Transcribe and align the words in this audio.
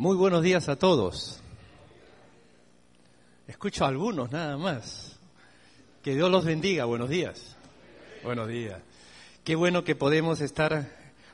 Muy 0.00 0.16
buenos 0.16 0.42
días 0.42 0.70
a 0.70 0.76
todos. 0.76 1.42
Escucho 3.46 3.84
a 3.84 3.88
algunos 3.88 4.30
nada 4.30 4.56
más. 4.56 5.18
Que 6.02 6.14
Dios 6.14 6.30
los 6.30 6.46
bendiga. 6.46 6.86
Buenos 6.86 7.10
días. 7.10 7.54
Buenos 8.24 8.48
días. 8.48 8.80
Qué 9.44 9.56
bueno 9.56 9.84
que 9.84 9.94
podemos 9.94 10.40
estar 10.40 10.90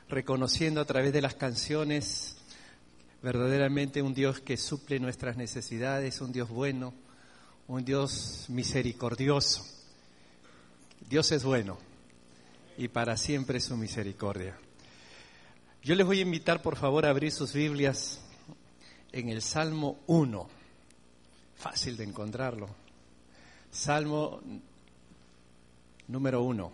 reconociendo 0.09 0.81
a 0.81 0.85
través 0.85 1.13
de 1.13 1.21
las 1.21 1.33
canciones 1.33 2.39
verdaderamente 3.23 4.01
un 4.01 4.13
Dios 4.13 4.41
que 4.41 4.57
suple 4.57 4.99
nuestras 4.99 5.37
necesidades, 5.37 6.19
un 6.19 6.33
Dios 6.33 6.49
bueno, 6.49 6.93
un 7.69 7.85
Dios 7.85 8.47
misericordioso. 8.49 9.65
Dios 11.09 11.31
es 11.31 11.45
bueno 11.45 11.77
y 12.77 12.89
para 12.89 13.15
siempre 13.15 13.61
su 13.61 13.77
misericordia. 13.77 14.57
Yo 15.83 15.95
les 15.95 16.05
voy 16.05 16.19
a 16.19 16.23
invitar, 16.23 16.61
por 16.61 16.75
favor, 16.75 17.05
a 17.05 17.11
abrir 17.11 17.31
sus 17.31 17.53
Biblias 17.53 18.26
en 19.19 19.29
el 19.29 19.41
Salmo 19.41 19.99
1. 20.07 20.47
Fácil 21.55 21.97
de 21.97 22.03
encontrarlo. 22.03 22.69
Salmo 23.71 24.41
número 26.07 26.43
1. 26.43 26.71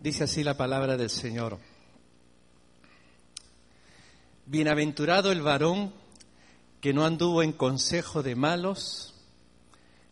Dice 0.00 0.24
así 0.24 0.42
la 0.42 0.56
palabra 0.56 0.96
del 0.96 1.10
Señor. 1.10 1.58
Bienaventurado 4.46 5.30
el 5.30 5.42
varón 5.42 5.92
que 6.80 6.92
no 6.92 7.06
anduvo 7.06 7.44
en 7.44 7.52
consejo 7.52 8.24
de 8.24 8.34
malos, 8.34 9.11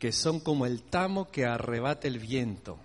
que 0.00 0.12
son 0.12 0.40
como 0.40 0.64
el 0.64 0.82
tamo 0.82 1.30
que 1.30 1.44
arrebata 1.44 2.08
el 2.08 2.18
viento. 2.18 2.78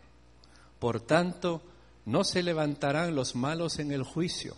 Por 0.80 1.00
tanto, 1.00 1.62
no 2.06 2.26
se 2.26 2.44
levantarán 2.44 3.16
los 3.16 3.36
malos 3.36 3.80
en 3.80 3.94
el 3.94 4.04
juicio, 4.04 4.58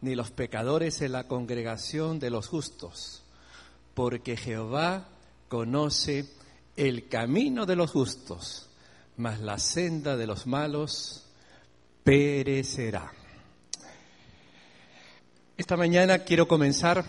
ni 0.00 0.16
los 0.16 0.32
pecadores 0.32 1.00
en 1.00 1.12
la 1.12 1.28
congregación 1.28 2.18
de 2.18 2.30
los 2.30 2.48
justos, 2.48 3.22
porque 3.94 4.36
Jehová 4.36 5.06
conoce 5.48 6.26
el 6.76 7.08
camino 7.08 7.66
de 7.66 7.76
los 7.76 7.92
justos, 7.92 8.68
mas 9.16 9.40
la 9.40 9.58
senda 9.58 10.16
de 10.16 10.26
los 10.26 10.48
malos 10.48 11.24
perecerá. 12.02 13.12
Esta 15.56 15.76
mañana 15.76 16.18
quiero 16.24 16.48
comenzar 16.48 17.04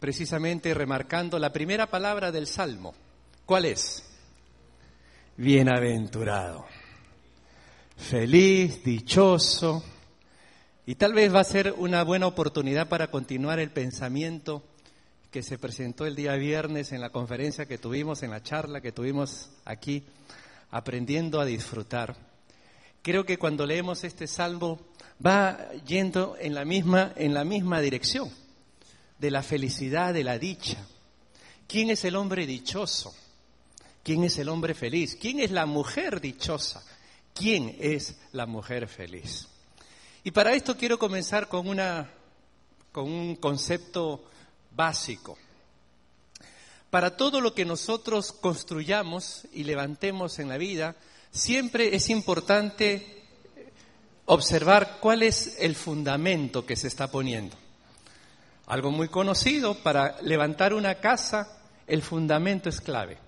precisamente 0.00 0.72
remarcando 0.72 1.38
la 1.38 1.52
primera 1.52 1.90
palabra 1.90 2.32
del 2.32 2.46
Salmo. 2.46 2.94
¿Cuál 3.48 3.64
es? 3.64 4.04
Bienaventurado, 5.38 6.66
feliz, 7.96 8.84
dichoso. 8.84 9.82
Y 10.84 10.96
tal 10.96 11.14
vez 11.14 11.34
va 11.34 11.40
a 11.40 11.44
ser 11.44 11.72
una 11.78 12.04
buena 12.04 12.26
oportunidad 12.26 12.90
para 12.90 13.10
continuar 13.10 13.58
el 13.58 13.70
pensamiento 13.70 14.62
que 15.30 15.42
se 15.42 15.56
presentó 15.56 16.04
el 16.04 16.14
día 16.14 16.34
viernes 16.34 16.92
en 16.92 17.00
la 17.00 17.08
conferencia 17.08 17.64
que 17.64 17.78
tuvimos, 17.78 18.22
en 18.22 18.32
la 18.32 18.42
charla 18.42 18.82
que 18.82 18.92
tuvimos 18.92 19.48
aquí, 19.64 20.04
aprendiendo 20.70 21.40
a 21.40 21.46
disfrutar. 21.46 22.16
Creo 23.00 23.24
que 23.24 23.38
cuando 23.38 23.64
leemos 23.64 24.04
este 24.04 24.26
salmo 24.26 24.78
va 25.24 25.70
yendo 25.86 26.36
en 26.38 26.54
la 26.54 26.66
misma, 26.66 27.14
en 27.16 27.32
la 27.32 27.44
misma 27.44 27.80
dirección 27.80 28.30
de 29.18 29.30
la 29.30 29.42
felicidad, 29.42 30.12
de 30.12 30.24
la 30.24 30.38
dicha. 30.38 30.86
¿Quién 31.66 31.88
es 31.88 32.04
el 32.04 32.14
hombre 32.14 32.46
dichoso? 32.46 33.14
¿Quién 34.08 34.24
es 34.24 34.38
el 34.38 34.48
hombre 34.48 34.72
feliz? 34.72 35.18
¿Quién 35.20 35.38
es 35.38 35.50
la 35.50 35.66
mujer 35.66 36.22
dichosa? 36.22 36.82
¿Quién 37.34 37.76
es 37.78 38.16
la 38.32 38.46
mujer 38.46 38.88
feliz? 38.88 39.48
Y 40.24 40.30
para 40.30 40.54
esto 40.54 40.78
quiero 40.78 40.98
comenzar 40.98 41.46
con, 41.46 41.68
una, 41.68 42.10
con 42.90 43.04
un 43.04 43.36
concepto 43.36 44.24
básico. 44.74 45.36
Para 46.88 47.18
todo 47.18 47.42
lo 47.42 47.52
que 47.52 47.66
nosotros 47.66 48.32
construyamos 48.32 49.46
y 49.52 49.64
levantemos 49.64 50.38
en 50.38 50.48
la 50.48 50.56
vida, 50.56 50.96
siempre 51.30 51.94
es 51.94 52.08
importante 52.08 53.24
observar 54.24 55.00
cuál 55.02 55.22
es 55.22 55.56
el 55.58 55.74
fundamento 55.74 56.64
que 56.64 56.76
se 56.76 56.88
está 56.88 57.10
poniendo. 57.10 57.58
Algo 58.68 58.90
muy 58.90 59.08
conocido, 59.08 59.74
para 59.82 60.18
levantar 60.22 60.72
una 60.72 60.94
casa, 60.94 61.60
el 61.86 62.00
fundamento 62.00 62.70
es 62.70 62.80
clave. 62.80 63.27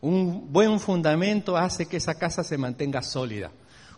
Un 0.00 0.52
buen 0.52 0.80
fundamento 0.80 1.56
hace 1.56 1.86
que 1.86 1.98
esa 1.98 2.18
casa 2.18 2.42
se 2.42 2.56
mantenga 2.56 3.02
sólida. 3.02 3.50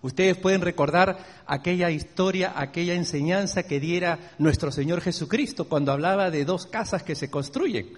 Ustedes 0.02 0.36
pueden 0.36 0.60
recordar 0.60 1.16
aquella 1.46 1.90
historia, 1.90 2.54
aquella 2.56 2.94
enseñanza 2.94 3.62
que 3.62 3.78
diera 3.78 4.18
nuestro 4.38 4.72
Señor 4.72 5.00
Jesucristo 5.00 5.68
cuando 5.68 5.92
hablaba 5.92 6.30
de 6.30 6.44
dos 6.44 6.66
casas 6.66 7.04
que 7.04 7.14
se 7.14 7.30
construyen. 7.30 7.92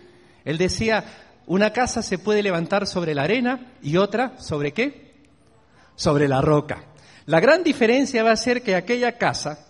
Él 0.44 0.58
decía, 0.58 1.04
una 1.46 1.72
casa 1.72 2.02
se 2.02 2.18
puede 2.18 2.42
levantar 2.42 2.86
sobre 2.86 3.14
la 3.14 3.22
arena 3.22 3.72
y 3.82 3.96
otra 3.96 4.38
sobre 4.38 4.72
qué? 4.72 5.14
Sobre 5.96 6.28
la 6.28 6.42
roca. 6.42 6.84
La 7.24 7.40
gran 7.40 7.64
diferencia 7.64 8.22
va 8.22 8.32
a 8.32 8.36
ser 8.36 8.62
que 8.62 8.74
aquella 8.74 9.16
casa 9.16 9.66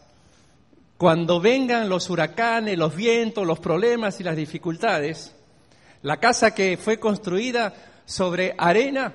cuando 0.99 1.41
vengan 1.41 1.89
los 1.89 2.11
huracanes, 2.11 2.79
los 2.79 2.97
vientos, 2.97 3.47
los 3.47 3.61
problemas 3.61 4.21
y 4.21 4.25
las 4.25 4.37
dificultades, 4.37 5.35
la 6.03 6.19
casa 6.19 6.55
que 6.55 6.77
fue 6.77 6.99
construida 6.99 7.75
sobre 8.05 8.55
arena 8.59 9.15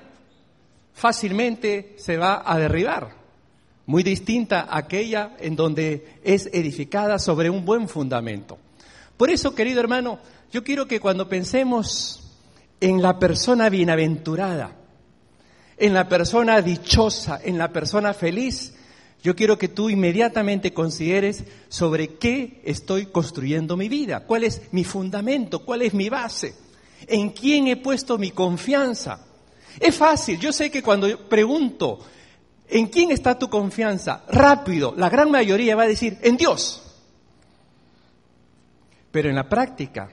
fácilmente 0.92 1.94
se 1.98 2.16
va 2.16 2.42
a 2.44 2.58
derribar, 2.58 3.10
muy 3.86 4.02
distinta 4.02 4.60
a 4.60 4.78
aquella 4.78 5.36
en 5.38 5.56
donde 5.56 6.18
es 6.22 6.50
edificada 6.52 7.18
sobre 7.18 7.50
un 7.50 7.64
buen 7.64 7.88
fundamento. 7.88 8.58
Por 9.16 9.30
eso, 9.30 9.54
querido 9.54 9.80
hermano, 9.80 10.18
yo 10.52 10.62
quiero 10.62 10.86
que 10.86 11.00
cuando 11.00 11.28
pensemos 11.28 12.20
en 12.80 13.02
la 13.02 13.18
persona 13.18 13.68
bienaventurada, 13.68 14.76
en 15.76 15.94
la 15.94 16.08
persona 16.08 16.60
dichosa, 16.60 17.40
en 17.42 17.58
la 17.58 17.72
persona 17.72 18.12
feliz, 18.12 18.74
yo 19.22 19.36
quiero 19.36 19.58
que 19.58 19.68
tú 19.68 19.90
inmediatamente 19.90 20.72
consideres 20.72 21.44
sobre 21.68 22.14
qué 22.14 22.60
estoy 22.64 23.06
construyendo 23.06 23.76
mi 23.76 23.88
vida, 23.88 24.20
cuál 24.20 24.44
es 24.44 24.62
mi 24.72 24.84
fundamento, 24.84 25.64
cuál 25.64 25.82
es 25.82 25.92
mi 25.94 26.08
base, 26.08 26.54
en 27.06 27.30
quién 27.30 27.66
he 27.66 27.76
puesto 27.76 28.18
mi 28.18 28.30
confianza. 28.30 29.26
Es 29.78 29.96
fácil, 29.96 30.38
yo 30.38 30.52
sé 30.52 30.70
que 30.70 30.82
cuando 30.82 31.28
pregunto, 31.28 32.00
¿en 32.68 32.86
quién 32.88 33.10
está 33.10 33.38
tu 33.38 33.48
confianza? 33.48 34.24
Rápido, 34.28 34.94
la 34.96 35.08
gran 35.08 35.30
mayoría 35.30 35.76
va 35.76 35.84
a 35.84 35.88
decir, 35.88 36.18
en 36.22 36.36
Dios. 36.36 36.82
Pero 39.10 39.28
en 39.28 39.36
la 39.36 39.48
práctica 39.48 40.10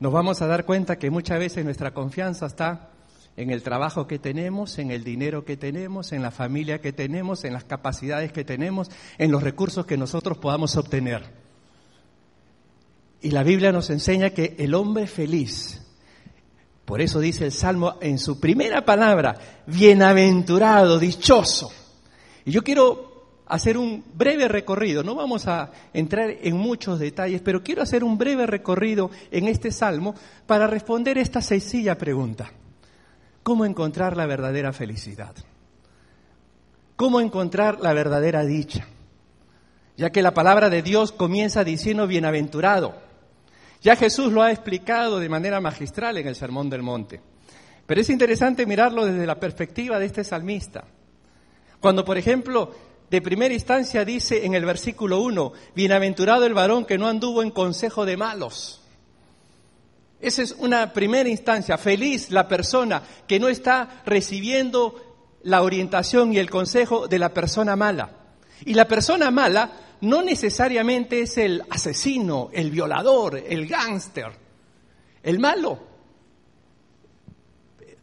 nos 0.00 0.12
vamos 0.12 0.42
a 0.42 0.46
dar 0.46 0.64
cuenta 0.64 0.98
que 0.98 1.10
muchas 1.10 1.38
veces 1.38 1.64
nuestra 1.64 1.92
confianza 1.92 2.46
está 2.46 2.90
en 3.36 3.50
el 3.50 3.62
trabajo 3.62 4.06
que 4.06 4.18
tenemos, 4.18 4.78
en 4.78 4.90
el 4.90 5.04
dinero 5.04 5.44
que 5.44 5.56
tenemos, 5.56 6.12
en 6.12 6.22
la 6.22 6.30
familia 6.30 6.80
que 6.80 6.92
tenemos, 6.92 7.44
en 7.44 7.52
las 7.52 7.64
capacidades 7.64 8.32
que 8.32 8.44
tenemos, 8.44 8.90
en 9.16 9.30
los 9.30 9.42
recursos 9.42 9.86
que 9.86 9.96
nosotros 9.96 10.38
podamos 10.38 10.76
obtener. 10.76 11.47
Y 13.20 13.30
la 13.30 13.42
Biblia 13.42 13.72
nos 13.72 13.90
enseña 13.90 14.30
que 14.30 14.54
el 14.58 14.74
hombre 14.74 15.06
feliz, 15.06 15.82
por 16.84 17.00
eso 17.00 17.20
dice 17.20 17.44
el 17.44 17.52
Salmo 17.52 17.96
en 18.00 18.18
su 18.18 18.38
primera 18.38 18.84
palabra, 18.84 19.36
bienaventurado, 19.66 20.98
dichoso. 20.98 21.70
Y 22.44 22.52
yo 22.52 22.62
quiero 22.62 23.42
hacer 23.46 23.76
un 23.76 24.04
breve 24.14 24.46
recorrido, 24.46 25.02
no 25.02 25.14
vamos 25.14 25.48
a 25.48 25.70
entrar 25.92 26.30
en 26.30 26.56
muchos 26.56 26.98
detalles, 26.98 27.40
pero 27.40 27.62
quiero 27.62 27.82
hacer 27.82 28.04
un 28.04 28.18
breve 28.18 28.46
recorrido 28.46 29.10
en 29.30 29.48
este 29.48 29.72
Salmo 29.72 30.14
para 30.46 30.66
responder 30.66 31.18
esta 31.18 31.40
sencilla 31.40 31.96
pregunta 31.96 32.52
cómo 33.48 33.64
encontrar 33.64 34.14
la 34.14 34.26
verdadera 34.26 34.74
felicidad, 34.74 35.34
cómo 36.96 37.18
encontrar 37.18 37.80
la 37.80 37.94
verdadera 37.94 38.44
dicha, 38.44 38.86
ya 39.96 40.10
que 40.10 40.20
la 40.20 40.34
palabra 40.34 40.68
de 40.68 40.82
Dios 40.82 41.12
comienza 41.12 41.64
diciendo 41.64 42.06
bienaventurado. 42.06 43.07
Ya 43.80 43.96
Jesús 43.96 44.32
lo 44.32 44.42
ha 44.42 44.50
explicado 44.50 45.18
de 45.18 45.28
manera 45.28 45.60
magistral 45.60 46.18
en 46.18 46.26
el 46.26 46.34
Sermón 46.34 46.68
del 46.68 46.82
Monte. 46.82 47.20
Pero 47.86 48.00
es 48.00 48.10
interesante 48.10 48.66
mirarlo 48.66 49.06
desde 49.06 49.26
la 49.26 49.38
perspectiva 49.38 49.98
de 49.98 50.06
este 50.06 50.24
salmista. 50.24 50.84
Cuando, 51.80 52.04
por 52.04 52.18
ejemplo, 52.18 52.72
de 53.08 53.22
primera 53.22 53.54
instancia 53.54 54.04
dice 54.04 54.44
en 54.44 54.54
el 54.54 54.64
versículo 54.64 55.20
1, 55.20 55.52
bienaventurado 55.74 56.44
el 56.44 56.54
varón 56.54 56.84
que 56.84 56.98
no 56.98 57.08
anduvo 57.08 57.42
en 57.42 57.50
consejo 57.50 58.04
de 58.04 58.16
malos. 58.16 58.82
Esa 60.20 60.42
es 60.42 60.52
una 60.58 60.92
primera 60.92 61.28
instancia. 61.28 61.78
Feliz 61.78 62.30
la 62.30 62.48
persona 62.48 63.02
que 63.26 63.38
no 63.38 63.48
está 63.48 64.02
recibiendo 64.04 65.08
la 65.44 65.62
orientación 65.62 66.32
y 66.32 66.38
el 66.38 66.50
consejo 66.50 67.06
de 67.06 67.18
la 67.18 67.32
persona 67.32 67.76
mala. 67.76 68.10
Y 68.64 68.74
la 68.74 68.88
persona 68.88 69.30
mala 69.30 69.70
no 70.00 70.22
necesariamente 70.22 71.20
es 71.20 71.38
el 71.38 71.62
asesino, 71.70 72.50
el 72.52 72.70
violador, 72.70 73.36
el 73.36 73.66
gángster. 73.66 74.32
El 75.22 75.38
malo 75.38 75.88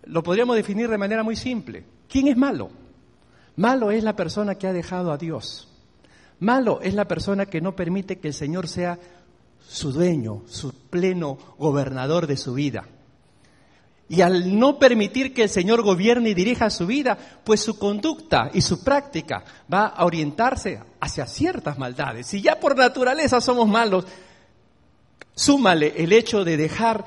lo 0.06 0.24
podríamos 0.24 0.56
definir 0.56 0.90
de 0.90 0.98
manera 0.98 1.24
muy 1.24 1.36
simple. 1.36 1.84
¿Quién 2.08 2.28
es 2.28 2.38
malo? 2.38 2.70
Malo 3.56 3.92
es 3.92 4.04
la 4.04 4.16
persona 4.16 4.56
que 4.56 4.68
ha 4.68 4.74
dejado 4.74 5.12
a 5.12 5.18
Dios. 5.18 5.68
Malo 6.40 6.82
es 6.82 6.94
la 6.94 7.08
persona 7.08 7.46
que 7.46 7.62
no 7.62 7.76
permite 7.76 8.20
que 8.20 8.28
el 8.28 8.34
Señor 8.34 8.68
sea 8.68 9.00
su 9.68 9.92
dueño, 9.92 10.44
su 10.48 10.74
pleno 10.74 11.38
gobernador 11.58 12.28
de 12.28 12.38
su 12.38 12.54
vida. 12.54 12.86
Y 14.08 14.22
al 14.22 14.58
no 14.60 14.78
permitir 14.78 15.34
que 15.34 15.44
el 15.44 15.50
Señor 15.50 15.82
gobierne 15.82 16.30
y 16.30 16.34
dirija 16.36 16.70
su 16.70 16.86
vida, 16.86 17.18
pues 17.44 17.62
su 17.62 17.80
conducta 17.80 18.52
y 18.54 18.62
su 18.62 18.84
práctica 18.84 19.44
va 19.72 19.88
a 19.88 20.06
orientarse 20.06 20.80
hacia 21.00 21.26
ciertas 21.26 21.80
maldades. 21.80 22.28
Si 22.28 22.42
ya 22.42 22.60
por 22.60 22.78
naturaleza 22.78 23.42
somos 23.42 23.68
malos, 23.68 24.06
súmale 25.34 25.94
el 25.98 26.14
hecho 26.14 26.44
de 26.44 26.56
dejar 26.56 27.06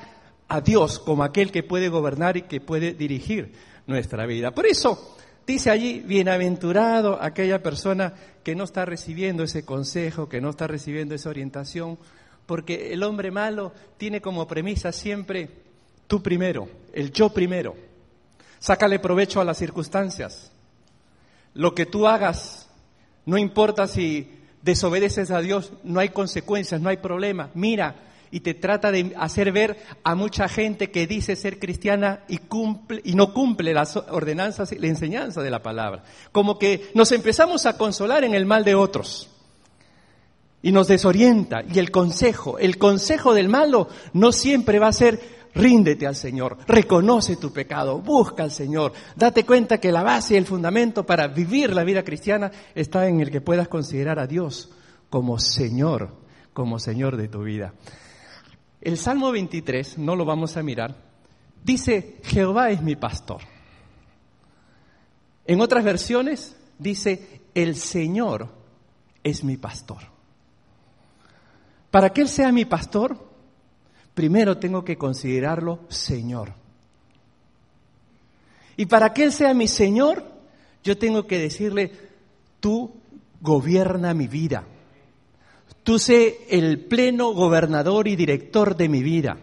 a 0.49 0.59
Dios 0.59 0.99
como 0.99 1.23
aquel 1.23 1.51
que 1.51 1.63
puede 1.63 1.87
gobernar 1.87 2.35
y 2.35 2.41
que 2.41 2.59
puede 2.59 2.93
dirigir 2.93 3.53
nuestra 3.87 4.25
vida. 4.25 4.51
Por 4.51 4.65
eso 4.65 5.15
dice 5.47 5.71
allí, 5.71 6.01
bienaventurado 6.01 7.17
aquella 7.21 7.63
persona 7.63 8.13
que 8.43 8.55
no 8.55 8.65
está 8.65 8.83
recibiendo 8.83 9.43
ese 9.43 9.63
consejo, 9.63 10.27
que 10.27 10.41
no 10.41 10.49
está 10.49 10.67
recibiendo 10.67 11.15
esa 11.15 11.29
orientación, 11.29 11.97
porque 12.45 12.93
el 12.93 13.03
hombre 13.03 13.31
malo 13.31 13.73
tiene 13.97 14.21
como 14.21 14.47
premisa 14.47 14.91
siempre 14.91 15.49
tú 16.07 16.21
primero, 16.23 16.67
el 16.99 17.11
yo 17.11 17.29
primero. 17.29 17.75
Sácale 18.59 18.99
provecho 18.99 19.39
a 19.39 19.45
las 19.45 19.57
circunstancias. 19.57 20.51
Lo 21.53 21.73
que 21.73 21.85
tú 21.85 22.07
hagas, 22.07 22.67
no 23.25 23.37
importa 23.37 23.87
si 23.87 24.29
desobedeces 24.61 25.31
a 25.31 25.39
Dios, 25.39 25.71
no 25.83 25.99
hay 25.99 26.09
consecuencias, 26.09 26.81
no 26.81 26.89
hay 26.89 26.97
problema. 26.97 27.49
Mira, 27.53 27.95
y 28.31 28.41
te 28.41 28.53
trata 28.53 28.91
de 28.91 29.13
hacer 29.17 29.51
ver 29.51 29.77
a 30.03 30.13
mucha 30.13 30.47
gente 30.49 30.91
que 30.91 31.07
dice 31.07 31.35
ser 31.35 31.57
cristiana 31.57 32.23
y, 32.27 32.37
cumple, 32.37 33.01
y 33.03 33.15
no 33.15 33.33
cumple 33.33 33.73
las 33.73 33.95
ordenanzas 33.95 34.71
y 34.71 34.77
la 34.77 34.87
enseñanza 34.87 35.41
de 35.41 35.49
la 35.49 35.63
palabra. 35.63 36.03
Como 36.31 36.59
que 36.59 36.91
nos 36.93 37.11
empezamos 37.11 37.65
a 37.65 37.77
consolar 37.77 38.23
en 38.23 38.35
el 38.35 38.45
mal 38.45 38.65
de 38.65 38.75
otros 38.75 39.29
y 40.61 40.71
nos 40.71 40.87
desorienta. 40.87 41.63
Y 41.71 41.79
el 41.79 41.91
consejo, 41.91 42.59
el 42.59 42.77
consejo 42.77 43.33
del 43.33 43.47
malo 43.47 43.87
no 44.13 44.31
siempre 44.31 44.79
va 44.79 44.89
a 44.89 44.93
ser 44.93 45.38
ríndete 45.53 46.07
al 46.07 46.15
Señor, 46.15 46.57
reconoce 46.67 47.35
tu 47.35 47.51
pecado, 47.51 47.99
busca 47.99 48.43
al 48.43 48.51
Señor, 48.51 48.93
date 49.15 49.45
cuenta 49.45 49.79
que 49.79 49.91
la 49.91 50.03
base 50.03 50.33
y 50.33 50.37
el 50.37 50.45
fundamento 50.45 51.05
para 51.05 51.27
vivir 51.27 51.73
la 51.73 51.83
vida 51.83 52.03
cristiana 52.03 52.51
está 52.75 53.07
en 53.07 53.19
el 53.19 53.31
que 53.31 53.41
puedas 53.41 53.67
considerar 53.67 54.19
a 54.19 54.27
Dios 54.27 54.71
como 55.09 55.39
Señor, 55.39 56.15
como 56.53 56.79
Señor 56.79 57.17
de 57.17 57.27
tu 57.27 57.43
vida. 57.43 57.73
El 58.81 58.97
Salmo 58.97 59.31
23, 59.31 59.97
no 59.97 60.15
lo 60.15 60.25
vamos 60.25 60.55
a 60.55 60.63
mirar, 60.63 60.95
dice, 61.63 62.17
Jehová 62.23 62.69
es 62.69 62.81
mi 62.81 62.95
pastor. 62.95 63.41
En 65.45 65.61
otras 65.61 65.83
versiones 65.83 66.55
dice, 66.77 67.41
el 67.55 67.75
Señor 67.75 68.49
es 69.23 69.43
mi 69.43 69.57
pastor. 69.57 69.97
Para 71.91 72.11
que 72.11 72.21
Él 72.21 72.29
sea 72.29 72.51
mi 72.51 72.65
pastor, 72.65 73.28
primero 74.19 74.57
tengo 74.57 74.83
que 74.83 74.97
considerarlo 74.97 75.79
Señor. 75.87 76.51
Y 78.75 78.85
para 78.85 79.13
que 79.13 79.23
Él 79.23 79.31
sea 79.31 79.53
mi 79.53 79.69
Señor, 79.69 80.25
yo 80.83 80.97
tengo 80.97 81.25
que 81.25 81.37
decirle, 81.37 81.93
tú 82.59 82.91
gobierna 83.39 84.13
mi 84.13 84.27
vida. 84.27 84.65
Tú 85.83 85.99
sé 85.99 86.39
el 86.49 86.81
pleno 86.81 87.31
gobernador 87.31 88.09
y 88.09 88.17
director 88.17 88.75
de 88.75 88.89
mi 88.89 89.03
vida. 89.03 89.37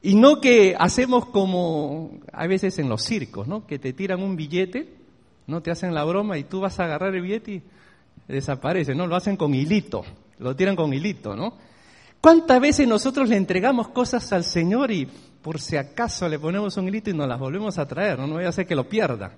Y 0.00 0.14
no 0.14 0.40
que 0.40 0.76
hacemos 0.78 1.26
como 1.26 2.20
a 2.32 2.46
veces 2.46 2.78
en 2.78 2.88
los 2.88 3.02
circos, 3.02 3.48
¿no? 3.48 3.66
Que 3.66 3.80
te 3.80 3.92
tiran 3.92 4.22
un 4.22 4.36
billete, 4.36 4.94
no 5.48 5.60
te 5.60 5.72
hacen 5.72 5.92
la 5.92 6.04
broma 6.04 6.38
y 6.38 6.44
tú 6.44 6.60
vas 6.60 6.78
a 6.78 6.84
agarrar 6.84 7.12
el 7.16 7.22
billete 7.22 7.50
y 7.50 7.62
desaparece, 8.28 8.94
¿no? 8.94 9.08
Lo 9.08 9.16
hacen 9.16 9.36
con 9.36 9.56
hilito, 9.56 10.04
lo 10.38 10.54
tiran 10.54 10.76
con 10.76 10.94
hilito, 10.94 11.34
¿no? 11.34 11.66
¿Cuántas 12.20 12.60
veces 12.60 12.88
nosotros 12.88 13.28
le 13.28 13.36
entregamos 13.36 13.88
cosas 13.88 14.32
al 14.32 14.44
Señor 14.44 14.90
y 14.90 15.06
por 15.06 15.60
si 15.60 15.76
acaso 15.76 16.28
le 16.28 16.38
ponemos 16.38 16.76
un 16.76 16.88
hilito 16.88 17.10
y 17.10 17.14
nos 17.14 17.28
las 17.28 17.38
volvemos 17.38 17.78
a 17.78 17.86
traer, 17.86 18.18
no, 18.18 18.26
no 18.26 18.34
voy 18.34 18.44
a 18.44 18.48
hacer 18.48 18.66
que 18.66 18.74
lo 18.74 18.88
pierda? 18.88 19.32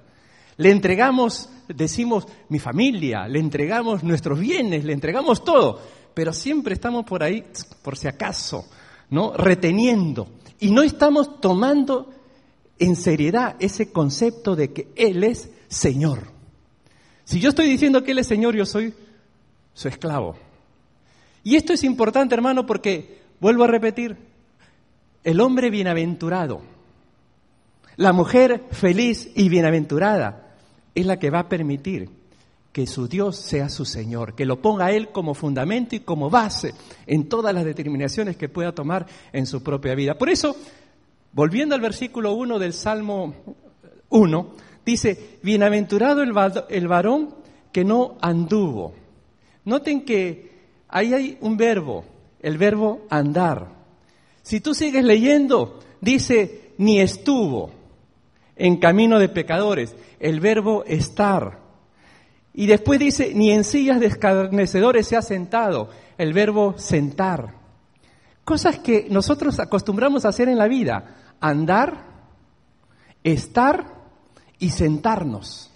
Le 0.56 0.70
entregamos, 0.70 1.48
decimos, 1.68 2.26
mi 2.48 2.58
familia, 2.58 3.26
le 3.28 3.38
entregamos 3.38 4.02
nuestros 4.02 4.38
bienes, 4.38 4.84
le 4.84 4.92
entregamos 4.92 5.44
todo, 5.44 5.80
pero 6.14 6.32
siempre 6.32 6.74
estamos 6.74 7.04
por 7.04 7.22
ahí, 7.22 7.44
por 7.82 7.96
si 7.96 8.08
acaso, 8.08 8.66
¿no? 9.10 9.32
Reteniendo. 9.34 10.28
Y 10.58 10.70
no 10.70 10.82
estamos 10.82 11.40
tomando 11.40 12.10
en 12.78 12.96
seriedad 12.96 13.56
ese 13.58 13.92
concepto 13.92 14.56
de 14.56 14.72
que 14.72 14.88
Él 14.96 15.22
es 15.24 15.50
Señor. 15.68 16.24
Si 17.24 17.40
yo 17.40 17.50
estoy 17.50 17.68
diciendo 17.68 18.02
que 18.02 18.12
Él 18.12 18.18
es 18.18 18.26
Señor, 18.26 18.56
yo 18.56 18.66
soy 18.66 18.92
su 19.72 19.88
esclavo. 19.88 20.36
Y 21.42 21.56
esto 21.56 21.72
es 21.72 21.84
importante, 21.84 22.34
hermano, 22.34 22.66
porque, 22.66 23.20
vuelvo 23.40 23.64
a 23.64 23.68
repetir, 23.68 24.16
el 25.24 25.40
hombre 25.40 25.70
bienaventurado, 25.70 26.62
la 27.96 28.12
mujer 28.12 28.64
feliz 28.70 29.30
y 29.34 29.48
bienaventurada, 29.48 30.54
es 30.94 31.06
la 31.06 31.18
que 31.18 31.30
va 31.30 31.40
a 31.40 31.48
permitir 31.48 32.10
que 32.72 32.86
su 32.86 33.08
Dios 33.08 33.36
sea 33.36 33.68
su 33.68 33.84
Señor, 33.84 34.34
que 34.34 34.44
lo 34.44 34.60
ponga 34.60 34.86
a 34.86 34.92
Él 34.92 35.08
como 35.08 35.34
fundamento 35.34 35.96
y 35.96 36.00
como 36.00 36.30
base 36.30 36.72
en 37.06 37.28
todas 37.28 37.54
las 37.54 37.64
determinaciones 37.64 38.36
que 38.36 38.48
pueda 38.48 38.72
tomar 38.72 39.06
en 39.32 39.46
su 39.46 39.62
propia 39.62 39.94
vida. 39.94 40.16
Por 40.16 40.30
eso, 40.30 40.56
volviendo 41.32 41.74
al 41.74 41.80
versículo 41.80 42.32
1 42.34 42.58
del 42.58 42.72
Salmo 42.72 43.34
1, 44.08 44.50
dice, 44.84 45.38
bienaventurado 45.42 46.22
el 46.22 46.88
varón 46.88 47.34
que 47.72 47.84
no 47.84 48.16
anduvo. 48.20 48.94
Noten 49.64 50.04
que 50.04 50.49
ahí 50.90 51.14
hay 51.14 51.38
un 51.40 51.56
verbo, 51.56 52.04
el 52.40 52.58
verbo 52.58 53.02
andar. 53.10 53.68
Si 54.42 54.60
tú 54.60 54.74
sigues 54.74 55.04
leyendo, 55.04 55.80
dice, 56.00 56.72
ni 56.78 57.00
estuvo 57.00 57.70
en 58.56 58.78
camino 58.78 59.18
de 59.18 59.28
pecadores, 59.28 59.94
el 60.18 60.40
verbo 60.40 60.84
estar. 60.84 61.60
Y 62.52 62.66
después 62.66 62.98
dice, 62.98 63.32
ni 63.34 63.52
en 63.52 63.64
sillas 63.64 64.00
de 64.00 64.06
escarnecedores 64.06 65.06
se 65.06 65.16
ha 65.16 65.22
sentado, 65.22 65.90
el 66.18 66.32
verbo 66.32 66.74
sentar. 66.76 67.54
Cosas 68.44 68.78
que 68.78 69.06
nosotros 69.10 69.60
acostumbramos 69.60 70.24
a 70.24 70.30
hacer 70.30 70.48
en 70.48 70.58
la 70.58 70.66
vida, 70.66 71.16
andar, 71.40 72.04
estar 73.22 73.94
y 74.58 74.70
sentarnos. 74.70 75.69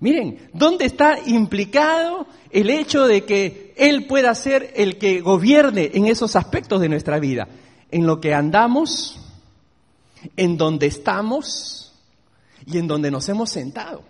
Miren, 0.00 0.48
¿dónde 0.52 0.84
está 0.84 1.18
implicado 1.26 2.26
el 2.50 2.70
hecho 2.70 3.06
de 3.06 3.24
que 3.24 3.74
Él 3.76 4.06
pueda 4.06 4.34
ser 4.34 4.72
el 4.76 4.96
que 4.96 5.20
gobierne 5.20 5.90
en 5.94 6.06
esos 6.06 6.36
aspectos 6.36 6.80
de 6.80 6.88
nuestra 6.88 7.18
vida? 7.18 7.48
En 7.90 8.06
lo 8.06 8.20
que 8.20 8.32
andamos, 8.32 9.20
en 10.36 10.56
donde 10.56 10.86
estamos 10.86 11.92
y 12.64 12.78
en 12.78 12.86
donde 12.86 13.10
nos 13.10 13.28
hemos 13.28 13.50
sentado. 13.50 14.04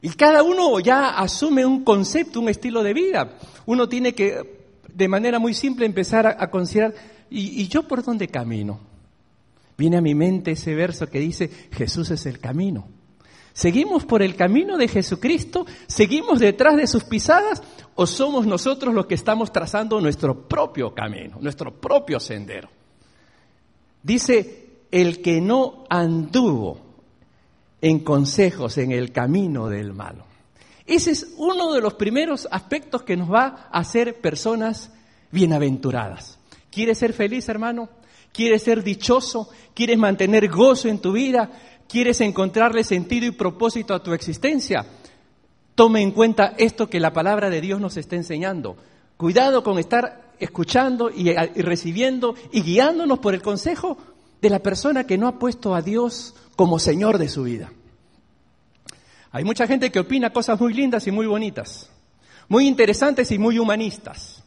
Y 0.00 0.08
cada 0.10 0.42
uno 0.42 0.80
ya 0.80 1.10
asume 1.10 1.66
un 1.66 1.84
concepto, 1.84 2.40
un 2.40 2.48
estilo 2.48 2.82
de 2.82 2.94
vida. 2.94 3.38
Uno 3.66 3.88
tiene 3.88 4.14
que, 4.14 4.62
de 4.92 5.08
manera 5.08 5.38
muy 5.38 5.52
simple, 5.52 5.84
empezar 5.84 6.26
a, 6.26 6.50
considerar, 6.50 6.94
¿y, 7.30 7.62
¿y 7.62 7.68
yo 7.68 7.86
por 7.86 8.02
dónde 8.02 8.28
camino? 8.28 8.80
Viene 9.76 9.98
a 9.98 10.00
mi 10.00 10.14
mente 10.14 10.52
ese 10.52 10.74
verso 10.74 11.06
que 11.08 11.20
dice, 11.20 11.50
Jesús 11.70 12.10
es 12.10 12.24
el 12.26 12.40
camino. 12.40 12.88
¿Seguimos 13.52 14.04
por 14.04 14.22
el 14.22 14.34
camino 14.34 14.76
de 14.76 14.88
Jesucristo? 14.88 15.66
¿Seguimos 15.86 16.40
detrás 16.40 16.76
de 16.76 16.86
sus 16.86 17.04
pisadas? 17.04 17.62
¿O 17.94 18.06
somos 18.06 18.46
nosotros 18.46 18.94
los 18.94 19.06
que 19.06 19.14
estamos 19.14 19.52
trazando 19.52 20.00
nuestro 20.00 20.48
propio 20.48 20.94
camino, 20.94 21.38
nuestro 21.40 21.72
propio 21.72 22.18
sendero? 22.18 22.68
Dice, 24.02 24.62
el 24.90 25.20
que 25.20 25.40
no 25.40 25.84
anduvo 25.88 26.80
en 27.80 28.00
consejos 28.00 28.78
en 28.78 28.92
el 28.92 29.12
camino 29.12 29.68
del 29.68 29.92
malo. 29.92 30.24
Ese 30.86 31.10
es 31.10 31.34
uno 31.36 31.72
de 31.72 31.80
los 31.80 31.94
primeros 31.94 32.48
aspectos 32.50 33.02
que 33.02 33.16
nos 33.16 33.30
va 33.30 33.68
a 33.70 33.78
hacer 33.80 34.20
personas 34.20 34.92
bienaventuradas. 35.30 36.38
¿Quieres 36.70 36.98
ser 36.98 37.12
feliz, 37.12 37.48
hermano? 37.48 37.88
¿Quieres 38.32 38.62
ser 38.62 38.82
dichoso? 38.82 39.48
¿Quieres 39.74 39.98
mantener 39.98 40.48
gozo 40.48 40.88
en 40.88 41.00
tu 41.00 41.12
vida? 41.12 41.50
¿Quieres 41.92 42.22
encontrarle 42.22 42.84
sentido 42.84 43.26
y 43.26 43.32
propósito 43.32 43.92
a 43.92 44.02
tu 44.02 44.14
existencia? 44.14 44.86
Tome 45.74 46.00
en 46.00 46.12
cuenta 46.12 46.54
esto 46.56 46.88
que 46.88 46.98
la 46.98 47.12
palabra 47.12 47.50
de 47.50 47.60
Dios 47.60 47.82
nos 47.82 47.98
está 47.98 48.16
enseñando. 48.16 48.78
Cuidado 49.18 49.62
con 49.62 49.78
estar 49.78 50.32
escuchando 50.40 51.10
y, 51.10 51.34
recibiendo 51.34 52.34
y 52.50 52.62
guiándonos 52.62 53.18
por 53.18 53.34
el 53.34 53.42
consejo 53.42 53.98
de 54.40 54.48
la 54.48 54.60
persona 54.60 55.04
que 55.06 55.18
no 55.18 55.28
ha 55.28 55.38
puesto 55.38 55.74
a 55.74 55.82
Dios 55.82 56.34
como 56.56 56.78
Señor 56.78 57.18
de 57.18 57.28
su 57.28 57.42
vida. 57.42 57.70
Hay 59.30 59.44
mucha 59.44 59.66
gente 59.66 59.92
que 59.92 60.00
opina 60.00 60.32
cosas 60.32 60.58
muy 60.58 60.72
lindas 60.72 61.06
y 61.06 61.10
muy 61.10 61.26
bonitas, 61.26 61.90
muy 62.48 62.66
interesantes 62.66 63.30
y 63.32 63.38
muy 63.38 63.58
humanistas, 63.58 64.41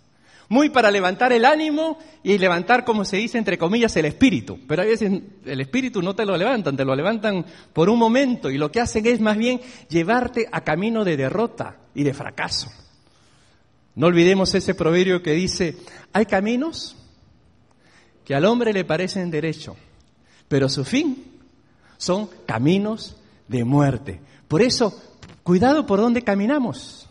muy 0.50 0.70
para 0.70 0.92
levantar 0.92 1.34
el 1.34 1.46
ánimo 1.46 1.98
y 2.24 2.38
levantar, 2.38 2.86
como 2.86 3.06
se 3.06 3.18
dice, 3.18 3.38
entre 3.38 3.58
comillas, 3.58 3.96
el 3.98 4.06
espíritu. 4.06 4.60
Pero 4.68 4.82
a 4.82 4.86
veces 4.86 5.22
el 5.46 5.62
espíritu 5.62 6.02
no 6.02 6.16
te 6.16 6.26
lo 6.26 6.38
levantan, 6.38 6.78
te 6.78 6.86
lo 6.86 6.96
levantan 6.96 7.46
por 7.74 7.90
un 7.90 8.00
momento 8.00 8.50
y 8.50 8.58
lo 8.58 8.72
que 8.72 8.82
hacen 8.82 9.06
es 9.06 9.20
más 9.20 9.38
bien 9.38 9.60
llevarte 9.90 10.48
a 10.52 10.62
camino 10.62 11.04
de 11.04 11.18
derrota 11.18 11.78
y 11.94 12.04
de 12.04 12.14
fracaso. 12.14 12.72
No 13.96 14.08
olvidemos 14.08 14.54
ese 14.54 14.76
proverbio 14.76 15.24
que 15.24 15.32
dice, 15.32 15.78
hay 16.12 16.26
caminos 16.26 16.96
que 18.26 18.36
al 18.36 18.46
hombre 18.46 18.74
le 18.74 18.84
parecen 18.84 19.32
derecho, 19.32 19.78
pero 20.48 20.68
su 20.68 20.84
fin 20.84 21.24
son 21.98 22.30
caminos 22.46 23.16
de 23.48 23.64
muerte. 23.64 24.20
Por 24.48 24.62
eso, 24.62 25.02
cuidado 25.44 25.86
por 25.86 26.00
dónde 26.00 26.24
caminamos. 26.24 27.10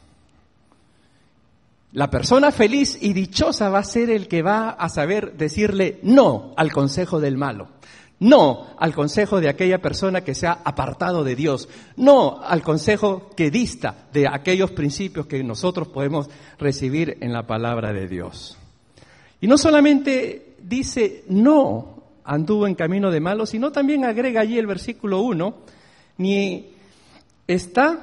La 1.95 2.11
persona 2.11 2.51
feliz 2.51 2.99
y 3.01 3.13
dichosa 3.13 3.69
va 3.69 3.79
a 3.79 3.85
ser 3.85 4.11
el 4.11 4.27
que 4.27 4.43
va 4.43 4.71
a 4.71 4.89
saber 4.89 5.37
decirle 5.37 6.01
no 6.03 6.53
al 6.57 6.73
consejo 6.73 7.21
del 7.21 7.37
malo, 7.37 7.69
no 8.19 8.67
al 8.81 8.93
consejo 8.93 9.41
de 9.41 9.49
aquella 9.49 9.81
persona 9.81 10.23
que 10.23 10.35
se 10.35 10.49
ha 10.49 10.59
apartado 10.65 11.23
de 11.23 11.37
Dios, 11.37 11.69
no 11.97 12.41
al 12.43 12.63
consejo 12.63 13.31
que 13.37 13.53
dista 13.53 14.09
de 14.13 14.27
aquellos 14.27 14.73
principios 14.73 15.27
que 15.27 15.45
nosotros 15.45 15.87
podemos 15.87 16.29
recibir 16.59 17.17
en 17.21 17.33
la 17.33 17.47
palabra 17.47 17.93
de 17.93 18.09
Dios. 18.09 18.59
Y 19.41 19.47
no 19.47 19.57
solamente 19.57 20.57
dice 20.61 21.23
no 21.29 22.03
anduvo 22.25 22.67
en 22.67 22.75
camino 22.75 23.13
de 23.13 23.21
malo, 23.21 23.47
sino 23.47 23.71
también 23.71 24.05
agrega 24.05 24.41
allí 24.41 24.59
el 24.59 24.67
versículo 24.67 25.21
1, 25.21 25.55
ni 26.19 26.71
está 27.47 28.01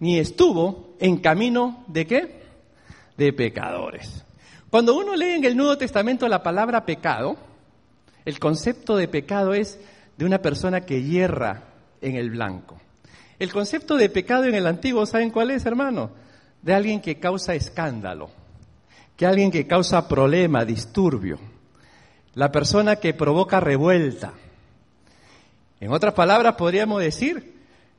ni 0.00 0.18
estuvo 0.18 0.93
en 0.98 1.18
camino 1.18 1.84
de 1.86 2.06
qué? 2.06 2.42
De 3.16 3.32
pecadores. 3.32 4.24
Cuando 4.70 4.96
uno 4.96 5.14
lee 5.14 5.32
en 5.32 5.44
el 5.44 5.56
Nuevo 5.56 5.78
Testamento 5.78 6.26
la 6.28 6.42
palabra 6.42 6.84
pecado, 6.84 7.36
el 8.24 8.38
concepto 8.38 8.96
de 8.96 9.08
pecado 9.08 9.54
es 9.54 9.78
de 10.16 10.24
una 10.24 10.42
persona 10.42 10.80
que 10.80 11.02
hierra 11.02 11.64
en 12.00 12.16
el 12.16 12.30
blanco. 12.30 12.80
El 13.38 13.52
concepto 13.52 13.96
de 13.96 14.08
pecado 14.08 14.44
en 14.44 14.54
el 14.54 14.66
antiguo, 14.66 15.06
¿saben 15.06 15.30
cuál 15.30 15.50
es, 15.50 15.66
hermano? 15.66 16.10
De 16.62 16.74
alguien 16.74 17.00
que 17.00 17.18
causa 17.18 17.54
escándalo, 17.54 18.30
que 19.16 19.26
alguien 19.26 19.50
que 19.50 19.66
causa 19.66 20.08
problema, 20.08 20.64
disturbio, 20.64 21.38
la 22.34 22.50
persona 22.50 22.96
que 22.96 23.14
provoca 23.14 23.60
revuelta. 23.60 24.32
En 25.80 25.92
otras 25.92 26.14
palabras, 26.14 26.54
podríamos 26.54 27.00
decir 27.00 27.53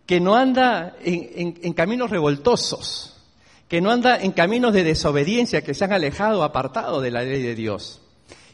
que 0.06 0.20
no 0.20 0.36
anda 0.36 0.96
en, 1.02 1.74
caminos 1.74 2.10
revoltosos, 2.10 3.16
que 3.68 3.82
no 3.82 3.92
anda 3.92 4.22
en 4.22 4.32
caminos 4.32 4.74
de 4.74 4.84
desobediencia, 4.84 5.64
que 5.64 5.74
se 5.74 5.84
han 5.86 5.94
alejado, 5.94 6.44
apartado 6.44 7.02
de 7.02 7.12
la 7.12 7.24
ley 7.24 7.42
de 7.42 7.56
Dios. 7.56 8.02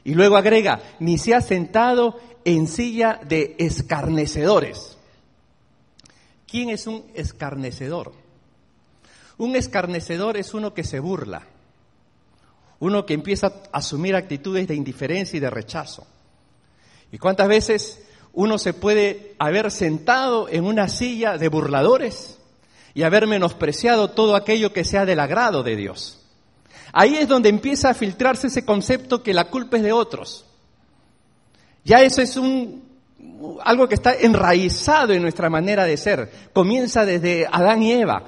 Y 0.03 0.13
luego 0.13 0.37
agrega, 0.37 0.81
ni 0.99 1.17
se 1.17 1.35
ha 1.35 1.41
sentado 1.41 2.19
en 2.45 2.67
silla 2.67 3.19
de 3.27 3.55
escarnecedores. 3.59 4.97
¿Quién 6.47 6.69
es 6.69 6.87
un 6.87 7.05
escarnecedor? 7.13 8.13
Un 9.37 9.55
escarnecedor 9.55 10.37
es 10.37 10.53
uno 10.53 10.73
que 10.73 10.83
se 10.83 10.99
burla, 10.99 11.47
uno 12.79 13.05
que 13.05 13.13
empieza 13.13 13.47
a 13.47 13.77
asumir 13.77 14.15
actitudes 14.15 14.67
de 14.67 14.75
indiferencia 14.75 15.37
y 15.37 15.39
de 15.41 15.49
rechazo. 15.49 16.07
¿Y 17.11 17.17
cuántas 17.17 17.47
veces 17.47 18.01
uno 18.33 18.57
se 18.57 18.73
puede 18.73 19.35
haber 19.39 19.71
sentado 19.71 20.47
en 20.49 20.65
una 20.65 20.87
silla 20.87 21.37
de 21.37 21.49
burladores 21.49 22.39
y 22.93 23.03
haber 23.03 23.27
menospreciado 23.27 24.09
todo 24.09 24.35
aquello 24.35 24.73
que 24.73 24.83
sea 24.83 25.05
del 25.05 25.19
agrado 25.19 25.63
de 25.63 25.75
Dios. 25.75 26.19
Ahí 26.93 27.15
es 27.15 27.27
donde 27.27 27.49
empieza 27.49 27.89
a 27.89 27.93
filtrarse 27.93 28.47
ese 28.47 28.65
concepto 28.65 29.23
que 29.23 29.33
la 29.33 29.45
culpa 29.45 29.77
es 29.77 29.83
de 29.83 29.93
otros. 29.93 30.45
Ya 31.83 32.01
eso 32.01 32.21
es 32.21 32.37
un, 32.37 32.83
algo 33.63 33.87
que 33.87 33.95
está 33.95 34.13
enraizado 34.13 35.13
en 35.13 35.21
nuestra 35.21 35.49
manera 35.49 35.85
de 35.85 35.97
ser. 35.97 36.31
Comienza 36.53 37.05
desde 37.05 37.47
Adán 37.51 37.81
y 37.81 37.93
Eva. 37.93 38.23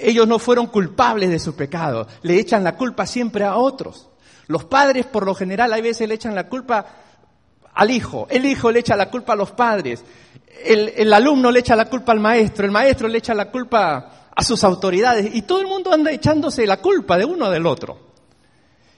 Ellos 0.00 0.26
no 0.26 0.38
fueron 0.38 0.66
culpables 0.66 1.30
de 1.30 1.38
su 1.38 1.54
pecado. 1.54 2.06
Le 2.22 2.38
echan 2.38 2.64
la 2.64 2.76
culpa 2.76 3.06
siempre 3.06 3.44
a 3.44 3.56
otros. 3.56 4.08
Los 4.46 4.64
padres, 4.64 5.06
por 5.06 5.26
lo 5.26 5.34
general, 5.34 5.72
a 5.72 5.80
veces 5.80 6.08
le 6.08 6.14
echan 6.14 6.34
la 6.34 6.48
culpa 6.48 6.86
al 7.78 7.92
hijo, 7.92 8.26
el 8.28 8.44
hijo 8.44 8.72
le 8.72 8.80
echa 8.80 8.96
la 8.96 9.08
culpa 9.08 9.34
a 9.34 9.36
los 9.36 9.52
padres, 9.52 10.04
el, 10.64 11.12
alumno 11.12 11.52
le 11.52 11.60
echa 11.60 11.76
la 11.76 11.84
culpa 11.84 12.10
al 12.10 12.18
maestro, 12.18 12.66
el 12.66 12.72
maestro 12.72 13.06
le 13.06 13.18
echa 13.18 13.34
la 13.34 13.52
culpa 13.52 14.30
a 14.34 14.42
sus 14.42 14.64
autoridades 14.64 15.32
y 15.32 15.42
todo 15.42 15.60
el 15.60 15.68
mundo 15.68 15.92
anda 15.92 16.10
echándose 16.10 16.66
la 16.66 16.78
culpa 16.78 17.16
de 17.16 17.24
uno 17.24 17.48
del 17.48 17.66
otro. 17.66 18.00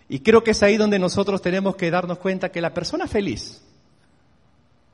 Y 0.09 0.21
creo 0.21 0.43
que 0.43 0.53
es 0.53 0.63
ahí 0.63 0.79
donde 0.79 0.99
nosotros 0.99 1.43
tenemos 1.43 1.77
que 1.77 1.91
darnos 1.91 2.17
cuenta 2.17 2.49
que 2.49 2.63
la 2.63 2.73
persona 2.73 3.07
feliz, 3.07 3.63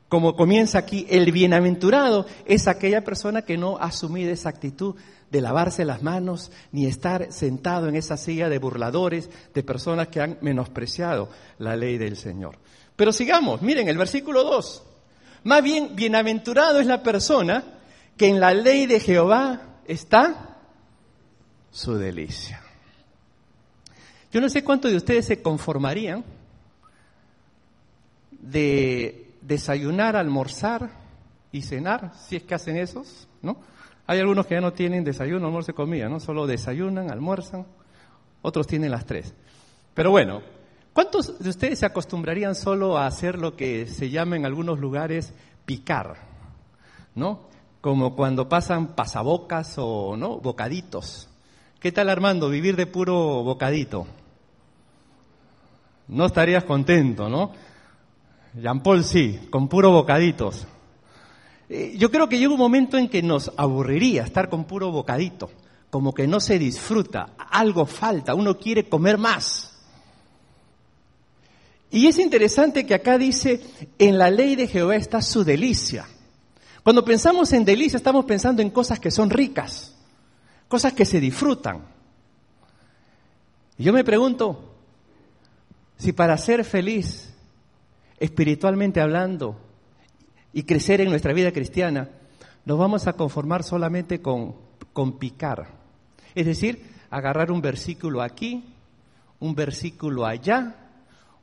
como 0.09 0.35
comienza 0.35 0.79
aquí, 0.79 1.07
el 1.09 1.31
bienaventurado 1.31 2.25
es 2.45 2.67
aquella 2.67 3.05
persona 3.05 3.43
que 3.43 3.57
no 3.57 3.77
asumido 3.77 4.33
esa 4.33 4.49
actitud 4.49 4.95
de 5.31 5.39
lavarse 5.39 5.85
las 5.85 6.03
manos 6.03 6.51
ni 6.73 6.87
estar 6.87 7.31
sentado 7.31 7.87
en 7.87 7.95
esa 7.95 8.17
silla 8.17 8.49
de 8.49 8.59
burladores, 8.59 9.29
de 9.53 9.63
personas 9.63 10.09
que 10.09 10.19
han 10.19 10.37
menospreciado 10.41 11.29
la 11.57 11.77
ley 11.77 11.97
del 11.97 12.17
Señor. 12.17 12.57
Pero 12.97 13.13
sigamos, 13.13 13.61
miren 13.61 13.87
el 13.87 13.97
versículo 13.97 14.43
2. 14.43 14.83
Más 15.43 15.63
bien, 15.63 15.95
bienaventurado 15.95 16.81
es 16.81 16.87
la 16.87 17.03
persona 17.03 17.63
que 18.17 18.27
en 18.27 18.41
la 18.41 18.53
ley 18.53 18.87
de 18.87 18.99
Jehová 18.99 19.61
está 19.85 20.57
su 21.71 21.93
delicia. 21.95 22.61
Yo 24.33 24.41
no 24.41 24.49
sé 24.49 24.63
cuántos 24.63 24.91
de 24.91 24.97
ustedes 24.97 25.25
se 25.27 25.41
conformarían 25.41 26.25
de 28.31 29.31
desayunar, 29.41 30.15
almorzar 30.15 30.89
y 31.51 31.61
cenar, 31.61 32.13
si 32.15 32.35
es 32.35 32.43
que 32.43 32.55
hacen 32.55 32.77
esos, 32.77 33.27
¿no? 33.41 33.57
Hay 34.07 34.19
algunos 34.19 34.47
que 34.47 34.55
ya 34.55 34.61
no 34.61 34.73
tienen 34.73 35.03
desayuno, 35.03 35.45
almuerzo 35.45 35.71
y 35.71 35.75
comida, 35.75 36.09
¿no? 36.09 36.19
Solo 36.19 36.47
desayunan, 36.47 37.11
almuerzan, 37.11 37.65
otros 38.41 38.65
tienen 38.65 38.89
las 38.89 39.05
tres. 39.05 39.33
Pero 39.93 40.11
bueno, 40.11 40.41
¿Cuántos 40.97 41.37
de 41.37 41.51
ustedes 41.51 41.77
se 41.77 41.85
acostumbrarían 41.85 42.55
solo 42.55 42.97
a 42.97 43.05
hacer 43.05 43.37
lo 43.37 43.55
que 43.55 43.85
se 43.85 44.09
llama 44.09 44.35
en 44.35 44.47
algunos 44.47 44.79
lugares 44.79 45.31
picar? 45.63 46.15
¿No? 47.13 47.41
Como 47.81 48.15
cuando 48.15 48.49
pasan 48.49 48.95
pasabocas 48.95 49.75
o 49.77 50.17
no, 50.17 50.39
bocaditos. 50.39 51.29
¿Qué 51.79 51.91
tal 51.91 52.09
Armando 52.09 52.49
vivir 52.49 52.75
de 52.75 52.87
puro 52.87 53.43
bocadito? 53.43 54.07
No 56.07 56.25
estarías 56.25 56.63
contento, 56.63 57.29
¿no? 57.29 57.51
Jean 58.55 58.81
Paul 58.81 59.03
sí, 59.03 59.39
con 59.51 59.67
puro 59.67 59.91
bocaditos. 59.91 60.65
Eh, 61.69 61.93
yo 61.95 62.09
creo 62.09 62.27
que 62.27 62.39
llega 62.39 62.53
un 62.53 62.57
momento 62.57 62.97
en 62.97 63.07
que 63.07 63.21
nos 63.21 63.51
aburriría 63.55 64.23
estar 64.23 64.49
con 64.49 64.65
puro 64.65 64.89
bocadito, 64.91 65.51
como 65.91 66.11
que 66.11 66.25
no 66.25 66.39
se 66.39 66.57
disfruta, 66.57 67.35
algo 67.37 67.85
falta, 67.85 68.33
uno 68.33 68.57
quiere 68.57 68.89
comer 68.89 69.19
más. 69.19 69.66
Y 71.89 72.07
es 72.07 72.19
interesante 72.19 72.85
que 72.85 72.93
acá 72.93 73.17
dice, 73.17 73.61
en 73.97 74.17
la 74.17 74.29
ley 74.29 74.55
de 74.55 74.67
Jehová 74.67 74.95
está 74.95 75.21
su 75.21 75.43
delicia. 75.43 76.05
Cuando 76.83 77.03
pensamos 77.03 77.51
en 77.53 77.65
delicia 77.65 77.97
estamos 77.97 78.25
pensando 78.25 78.61
en 78.61 78.69
cosas 78.69 78.99
que 78.99 79.11
son 79.11 79.29
ricas, 79.29 79.95
cosas 80.67 80.93
que 80.93 81.05
se 81.05 81.19
disfrutan. 81.19 81.85
Y 83.77 83.83
yo 83.83 83.93
me 83.93 84.03
pregunto, 84.03 84.75
si 85.97 86.13
para 86.13 86.37
ser 86.37 86.65
feliz, 86.65 87.33
espiritualmente 88.19 89.01
hablando, 89.01 89.57
y 90.53 90.63
crecer 90.63 91.01
en 91.01 91.09
nuestra 91.09 91.33
vida 91.33 91.51
cristiana, 91.51 92.09
nos 92.65 92.77
vamos 92.79 93.07
a 93.07 93.13
conformar 93.13 93.63
solamente 93.63 94.21
con, 94.21 94.55
con 94.91 95.19
picar. 95.19 95.67
Es 96.35 96.45
decir, 96.45 96.83
agarrar 97.09 97.51
un 97.51 97.61
versículo 97.61 98.21
aquí, 98.21 98.63
un 99.39 99.55
versículo 99.55 100.25
allá, 100.25 100.86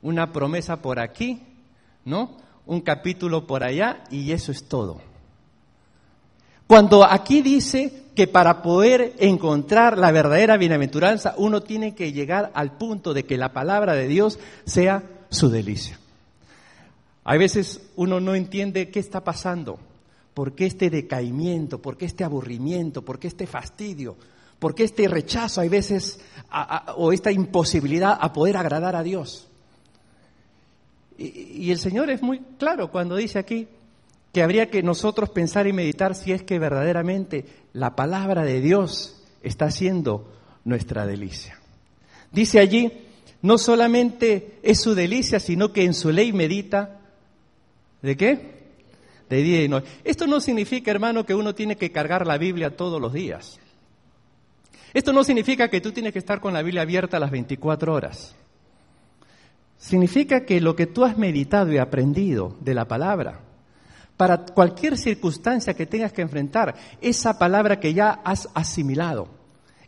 una 0.05 0.31
promesa 0.31 0.83
por 0.83 0.99
aquí, 0.99 1.41
¿no? 2.05 2.37
Un 2.67 2.81
capítulo 2.81 3.47
por 3.47 3.63
allá 3.63 4.03
y 4.11 4.31
eso 4.31 4.51
es 4.51 4.65
todo. 4.65 5.01
Cuando 6.67 7.03
aquí 7.03 7.41
dice 7.41 8.03
que 8.15 8.27
para 8.27 8.61
poder 8.61 9.15
encontrar 9.17 9.97
la 9.97 10.11
verdadera 10.11 10.57
bienaventuranza 10.57 11.33
uno 11.37 11.61
tiene 11.61 11.95
que 11.95 12.13
llegar 12.13 12.51
al 12.53 12.77
punto 12.77 13.15
de 13.15 13.25
que 13.25 13.37
la 13.37 13.51
palabra 13.51 13.93
de 13.93 14.07
Dios 14.07 14.39
sea 14.65 15.03
su 15.29 15.49
delicia. 15.49 15.99
A 17.23 17.35
veces 17.37 17.81
uno 17.95 18.19
no 18.19 18.35
entiende 18.35 18.91
qué 18.91 18.99
está 18.99 19.23
pasando, 19.23 19.79
por 20.35 20.53
qué 20.53 20.67
este 20.67 20.91
decaimiento, 20.91 21.81
por 21.81 21.97
qué 21.97 22.05
este 22.05 22.23
aburrimiento, 22.23 23.01
por 23.01 23.17
qué 23.17 23.27
este 23.27 23.47
fastidio, 23.47 24.15
por 24.59 24.75
qué 24.75 24.83
este 24.83 25.07
rechazo 25.07 25.61
hay 25.61 25.69
veces 25.69 26.19
o 26.95 27.11
esta 27.11 27.31
imposibilidad 27.31 28.15
a 28.21 28.31
poder 28.31 28.57
agradar 28.57 28.95
a 28.95 29.01
Dios. 29.01 29.47
Y, 31.17 31.71
el 31.71 31.79
Señor 31.79 32.09
es 32.09 32.21
muy 32.21 32.39
claro 32.57 32.91
cuando 32.91 33.15
dice 33.15 33.39
aquí 33.39 33.67
que 34.33 34.43
habría 34.43 34.69
que 34.69 34.83
nosotros 34.83 35.29
pensar 35.29 35.65
y 35.65 35.73
meditar 35.73 36.13
si 36.13 36.33
es 36.33 36.43
que 36.43 36.59
verdaderamente 36.59 37.45
la 37.71 37.95
palabra 37.95 38.43
de 38.43 38.59
Dios 38.59 39.23
está 39.41 39.71
siendo 39.71 40.33
nuestra 40.65 41.05
delicia. 41.05 41.59
Dice 42.31 42.59
allí, 42.59 42.91
no 43.41 43.57
solamente 43.57 44.59
es 44.61 44.81
su 44.81 44.93
delicia, 44.93 45.39
sino 45.39 45.71
que 45.71 45.85
en 45.85 45.93
su 45.93 46.11
ley 46.11 46.33
medita 46.33 46.99
¿De 48.05 48.15
qué? 48.15 48.53
De 49.27 49.37
día 49.41 49.63
y 49.63 49.67
noche. 49.67 49.87
Esto 50.03 50.27
no 50.27 50.39
significa, 50.39 50.91
hermano, 50.91 51.25
que 51.25 51.33
uno 51.33 51.55
tiene 51.55 51.75
que 51.75 51.91
cargar 51.91 52.27
la 52.27 52.37
Biblia 52.37 52.77
todos 52.77 53.01
los 53.01 53.13
días. 53.13 53.59
Esto 54.93 55.11
no 55.11 55.23
significa 55.23 55.69
que 55.69 55.81
tú 55.81 55.91
tienes 55.91 56.13
que 56.13 56.19
estar 56.19 56.39
con 56.39 56.53
la 56.53 56.61
Biblia 56.61 56.83
abierta 56.83 57.19
las 57.19 57.31
24 57.31 57.91
horas. 57.91 58.35
Significa 59.85 60.45
que 60.45 60.59
lo 60.59 60.75
que 60.75 60.87
tú 60.87 61.05
has 61.05 61.15
meditado 61.15 61.71
y 61.71 61.77
aprendido 61.77 62.55
de 62.59 62.73
la 62.73 62.87
palabra, 62.87 63.41
para 64.17 64.43
cualquier 64.43 64.97
circunstancia 64.97 65.75
que 65.75 65.85
tengas 65.85 66.11
que 66.11 66.23
enfrentar, 66.23 66.73
esa 67.01 67.37
palabra 67.37 67.79
que 67.79 67.93
ya 67.93 68.09
has 68.23 68.49
asimilado, 68.55 69.27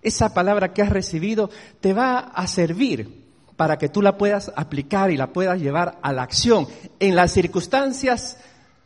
esa 0.04 0.36
palabra 0.36 0.72
que 0.72 0.84
has 0.84 0.92
recibido, 0.92 1.50
te 1.82 1.94
va 1.94 2.20
a 2.20 2.46
servir 2.46 3.26
para 3.56 3.80
que 3.80 3.90
tú 3.90 4.04
la 4.04 4.20
puedas 4.20 4.52
aplicar 4.56 5.10
y 5.10 5.18
la 5.18 5.34
puedas 5.34 5.60
llevar 5.60 5.98
a 6.04 6.14
la 6.14 6.22
acción 6.22 6.68
en 7.00 7.16
las 7.16 7.32
circunstancias 7.32 8.38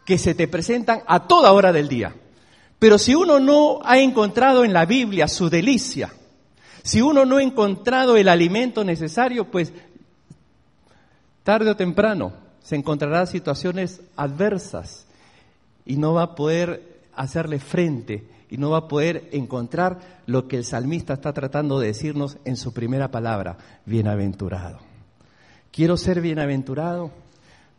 que 0.06 0.18
se 0.18 0.34
te 0.34 0.48
presentan 0.48 1.02
a 1.08 1.28
toda 1.28 1.52
hora 1.52 1.74
del 1.74 1.90
día. 1.90 2.16
Pero 2.80 2.98
si 2.98 3.16
uno 3.16 3.38
no 3.38 3.80
ha 3.84 4.00
encontrado 4.00 4.64
en 4.64 4.72
la 4.72 4.86
Biblia 4.86 5.28
su 5.28 5.50
delicia, 5.50 6.14
si 6.84 7.02
uno 7.02 7.26
no 7.26 7.36
ha 7.36 7.44
encontrado 7.44 8.16
el 8.16 8.30
alimento 8.30 8.86
necesario, 8.86 9.52
pues 9.52 9.74
tarde 11.44 11.72
o 11.72 11.76
temprano 11.76 12.34
se 12.62 12.76
encontrará 12.76 13.26
situaciones 13.26 14.02
adversas 14.16 15.06
y 15.86 15.98
no 15.98 16.14
va 16.14 16.24
a 16.24 16.36
poder 16.36 17.02
hacerle 17.16 17.60
frente 17.60 18.28
y 18.50 18.58
no 18.58 18.70
va 18.70 18.80
a 18.80 18.88
poder 18.88 19.30
encontrar 19.32 20.22
lo 20.26 20.48
que 20.48 20.58
el 20.58 20.66
salmista 20.66 21.14
está 21.14 21.34
tratando 21.34 21.80
de 21.80 21.88
decirnos 21.88 22.38
en 22.46 22.58
su 22.58 22.74
primera 22.74 23.10
palabra, 23.10 23.58
bienaventurado. 23.86 24.80
¿Quiero 25.72 25.96
ser 25.96 26.22
bienaventurado? 26.22 27.12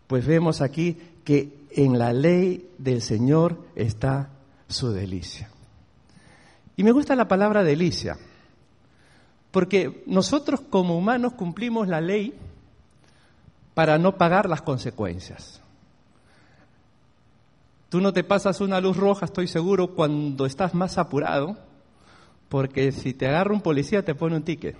Pues 0.07 0.27
vemos 0.27 0.63
aquí 0.63 0.97
que 1.25 1.67
en 1.71 1.99
la 1.99 2.13
ley 2.13 2.71
del 2.79 3.03
Señor 3.03 3.59
está 3.77 4.31
su 4.67 4.93
delicia. 4.93 5.51
Y 6.77 6.85
me 6.85 6.93
gusta 6.93 7.15
la 7.15 7.29
palabra 7.29 7.63
delicia, 7.63 8.17
porque 9.51 10.03
nosotros 10.07 10.63
como 10.71 10.97
humanos 10.97 11.35
cumplimos 11.35 11.87
la 11.87 12.01
ley 12.01 12.35
para 13.75 13.99
no 13.99 14.17
pagar 14.17 14.49
las 14.49 14.63
consecuencias. 14.63 15.61
Tú 17.89 18.01
no 18.01 18.13
te 18.13 18.25
pasas 18.25 18.61
una 18.61 18.81
luz 18.81 18.97
roja, 18.97 19.27
estoy 19.27 19.47
seguro, 19.47 19.95
cuando 19.95 20.47
estás 20.47 20.75
más 20.75 20.97
apurado, 20.97 21.59
porque 22.49 22.93
si 22.93 23.13
te 23.15 23.27
agarra 23.29 23.53
un 23.53 23.61
policía 23.61 24.05
te 24.05 24.15
pone 24.15 24.37
un 24.37 24.43
ticket. 24.43 24.77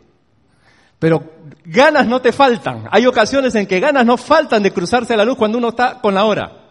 Pero 0.99 1.33
ganas 1.65 2.07
no 2.07 2.23
te 2.23 2.33
faltan. 2.33 2.85
Hay 2.91 3.07
ocasiones 3.07 3.55
en 3.55 3.67
que 3.67 3.81
ganas 3.81 4.07
no 4.07 4.17
faltan 4.17 4.63
de 4.63 4.73
cruzarse 4.73 5.17
la 5.17 5.25
luz 5.25 5.37
cuando 5.37 5.59
uno 5.59 5.71
está 5.71 6.01
con 6.01 6.15
la 6.15 6.25
hora. 6.25 6.63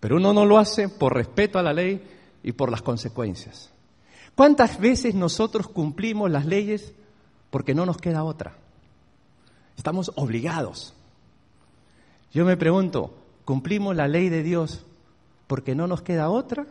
Pero 0.00 0.16
uno 0.16 0.32
no 0.32 0.44
lo 0.44 0.58
hace 0.58 0.88
por 0.88 1.14
respeto 1.14 1.58
a 1.58 1.62
la 1.62 1.72
ley 1.72 2.06
y 2.42 2.52
por 2.52 2.70
las 2.70 2.82
consecuencias. 2.82 3.72
¿Cuántas 4.34 4.78
veces 4.78 5.14
nosotros 5.14 5.68
cumplimos 5.68 6.30
las 6.30 6.46
leyes 6.46 6.92
porque 7.50 7.74
no 7.74 7.86
nos 7.86 7.98
queda 7.98 8.24
otra? 8.24 8.56
Estamos 9.76 10.12
obligados. 10.16 10.94
Yo 12.32 12.44
me 12.44 12.56
pregunto, 12.56 13.14
¿cumplimos 13.44 13.94
la 13.94 14.08
ley 14.08 14.28
de 14.28 14.42
Dios 14.42 14.84
porque 15.52 15.74
no 15.74 15.86
nos 15.86 16.00
queda 16.00 16.30
otra 16.30 16.66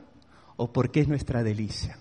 o 0.57 0.71
porque 0.71 1.01
es 1.01 1.07
nuestra 1.07 1.43
delicia. 1.43 1.99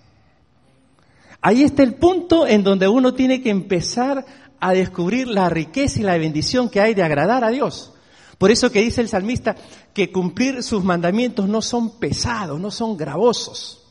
Ahí 1.41 1.63
está 1.63 1.83
el 1.83 1.93
punto 1.95 2.47
en 2.47 2.63
donde 2.63 2.87
uno 2.87 3.13
tiene 3.13 3.41
que 3.41 3.49
empezar 3.49 4.25
a 4.59 4.73
descubrir 4.73 5.27
la 5.27 5.49
riqueza 5.49 5.99
y 5.99 6.03
la 6.03 6.17
bendición 6.17 6.69
que 6.69 6.81
hay 6.81 6.95
de 6.95 7.03
agradar 7.03 7.43
a 7.43 7.49
Dios. 7.49 7.93
Por 8.37 8.49
eso 8.49 8.71
que 8.71 8.81
dice 8.81 9.01
el 9.01 9.09
salmista 9.09 9.55
que 9.93 10.11
cumplir 10.11 10.63
sus 10.63 10.83
mandamientos 10.83 11.47
no 11.47 11.61
son 11.61 11.99
pesados, 11.99 12.59
no 12.59 12.71
son 12.71 12.97
gravosos. 12.97 13.83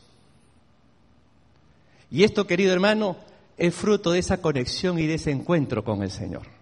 Y 2.09 2.23
esto, 2.23 2.45
querido 2.45 2.73
hermano, 2.73 3.15
es 3.57 3.73
fruto 3.73 4.11
de 4.11 4.19
esa 4.19 4.41
conexión 4.41 4.99
y 4.99 5.07
de 5.07 5.13
ese 5.13 5.31
encuentro 5.31 5.83
con 5.83 6.03
el 6.03 6.11
Señor. 6.11 6.60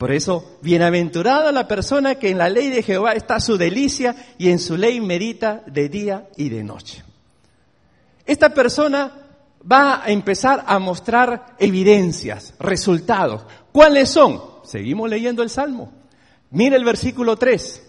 Por 0.00 0.12
eso, 0.12 0.56
bienaventurada 0.62 1.52
la 1.52 1.68
persona 1.68 2.14
que 2.14 2.30
en 2.30 2.38
la 2.38 2.48
ley 2.48 2.70
de 2.70 2.82
Jehová 2.82 3.12
está 3.12 3.38
su 3.38 3.58
delicia 3.58 4.16
y 4.38 4.48
en 4.48 4.58
su 4.58 4.78
ley 4.78 4.98
medita 4.98 5.62
de 5.66 5.90
día 5.90 6.26
y 6.38 6.48
de 6.48 6.64
noche. 6.64 7.04
Esta 8.24 8.48
persona 8.54 9.12
va 9.70 10.02
a 10.02 10.10
empezar 10.10 10.64
a 10.66 10.78
mostrar 10.78 11.54
evidencias, 11.58 12.54
resultados. 12.58 13.44
¿Cuáles 13.72 14.08
son? 14.08 14.40
Seguimos 14.64 15.10
leyendo 15.10 15.42
el 15.42 15.50
Salmo. 15.50 15.92
Mira 16.48 16.76
el 16.76 16.84
versículo 16.86 17.36
3. 17.36 17.86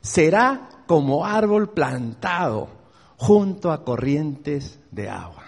Será 0.00 0.70
como 0.86 1.26
árbol 1.26 1.74
plantado 1.74 2.70
junto 3.18 3.70
a 3.70 3.84
corrientes 3.84 4.78
de 4.90 5.10
agua. 5.10 5.44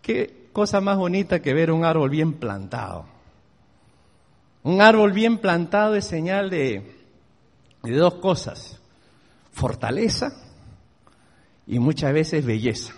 Qué 0.00 0.48
cosa 0.52 0.80
más 0.80 0.96
bonita 0.96 1.40
que 1.40 1.54
ver 1.54 1.70
un 1.70 1.84
árbol 1.84 2.10
bien 2.10 2.32
plantado. 2.32 3.11
Un 4.64 4.80
árbol 4.80 5.12
bien 5.12 5.38
plantado 5.38 5.96
es 5.96 6.06
señal 6.06 6.48
de, 6.48 6.82
dos 7.82 8.14
cosas, 8.14 8.80
fortaleza 9.50 10.32
y 11.66 11.80
muchas 11.80 12.12
veces 12.12 12.44
belleza. 12.44 12.94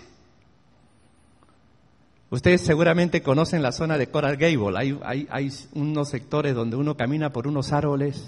Ustedes 2.29 2.61
seguramente 2.61 3.23
conocen 3.23 3.63
la 3.63 3.71
zona 3.71 3.97
de 3.97 4.07
Coral 4.07 4.37
Gable. 4.37 4.77
Hay, 4.77 5.27
hay, 5.29 5.51
unos 5.73 6.09
sectores 6.09 6.53
donde 6.53 6.75
uno 6.75 6.95
camina 6.95 7.31
por 7.31 7.47
unos 7.47 7.71
árboles 7.71 8.23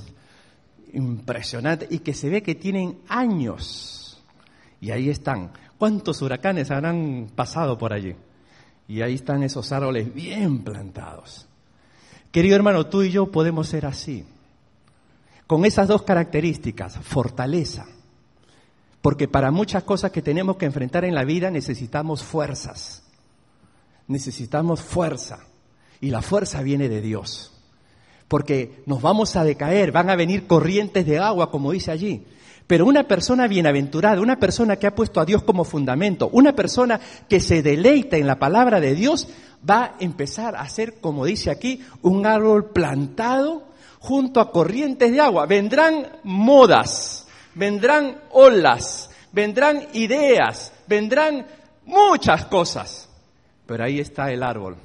impresionantes 0.93 1.91
y 1.91 2.00
que 2.00 2.13
se 2.13 2.30
ve 2.30 2.41
que 2.41 2.56
tienen 2.56 3.00
años. 3.08 4.23
Y 4.82 4.91
ahí 4.91 5.10
están. 5.10 5.52
¿Cuántos 5.78 6.21
huracanes 6.21 6.71
habrán 6.71 7.30
pasado 7.36 7.78
por 7.78 7.93
allí? 7.93 8.15
Y 8.88 9.02
ahí 9.02 9.15
están 9.15 9.43
esos 9.43 9.71
árboles 9.71 10.13
bien 10.13 10.63
plantados. 10.63 11.47
Querido 12.32 12.56
hermano, 12.56 12.88
tú 12.88 13.04
y 13.04 13.12
yo 13.12 13.32
podemos 13.32 13.68
ser 13.70 13.86
así, 13.86 14.26
con 15.48 15.66
esas 15.66 15.88
dos 15.88 16.04
características, 16.04 16.98
fortaleza, 16.98 17.86
porque 19.02 19.28
para 19.28 19.52
muchas 19.52 19.84
cosas 19.84 20.12
que 20.12 20.22
tenemos 20.22 20.58
que 20.58 20.66
enfrentar 20.66 21.06
en 21.06 21.16
la 21.16 21.24
vida 21.24 21.50
necesitamos 21.50 22.24
fuerzas, 22.24 23.04
necesitamos 24.08 24.82
fuerza, 24.82 25.40
y 26.02 26.10
la 26.10 26.22
fuerza 26.22 26.62
viene 26.62 26.90
de 26.90 27.02
Dios, 27.02 27.54
porque 28.28 28.84
nos 28.86 29.02
vamos 29.02 29.36
a 29.36 29.44
decaer, 29.44 29.92
van 29.92 30.10
a 30.10 30.16
venir 30.16 30.48
corrientes 30.48 31.06
de 31.06 31.20
agua, 31.20 31.50
como 31.50 31.72
dice 31.72 31.92
allí, 31.92 32.26
pero 32.67 32.86
una 32.86 33.03
persona 33.08 33.47
bienaventurada, 33.47 34.21
una 34.21 34.38
persona 34.38 34.75
que 34.75 34.88
ha 34.88 34.93
puesto 34.93 35.21
a 35.21 35.25
Dios 35.25 35.43
como 35.43 35.63
fundamento, 35.63 36.30
una 36.34 36.53
persona 36.53 36.99
que 37.30 37.39
se 37.39 37.63
deleita 37.63 38.17
en 38.17 38.27
la 38.27 38.38
palabra 38.38 38.82
de 38.82 38.93
Dios, 38.93 39.30
va 39.67 39.84
a 39.84 39.95
empezar 39.99 40.56
a 40.58 40.67
ser, 40.67 40.99
como 40.99 41.25
dice 41.25 41.49
aquí, 41.49 41.82
un 42.01 42.25
árbol 42.25 42.71
plantado 42.71 43.63
junto 43.99 44.41
a 44.41 44.51
corrientes 44.51 45.12
de 45.12 45.21
agua. 45.21 45.45
Vendrán 45.45 46.08
modas, 46.23 47.25
vendrán 47.56 48.17
olas, 48.32 49.10
vendrán 49.32 49.88
ideas, 49.93 50.73
vendrán 50.88 51.47
muchas 51.86 52.45
cosas. 52.47 53.10
Pero 53.65 53.86
ahí 53.86 54.01
está 54.01 54.30
el 54.30 54.43
árbol, 54.43 54.75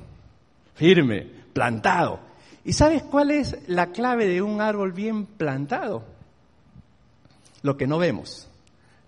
firme, 0.76 1.26
plantado. 1.52 2.20
¿Y 2.64 2.74
sabes 2.74 3.02
cuál 3.02 3.32
es 3.32 3.56
la 3.66 3.88
clave 3.88 4.28
de 4.28 4.40
un 4.40 4.60
árbol 4.60 4.92
bien 4.92 5.26
plantado? 5.26 6.11
Lo 7.62 7.76
que 7.76 7.86
no 7.86 7.98
vemos, 7.98 8.48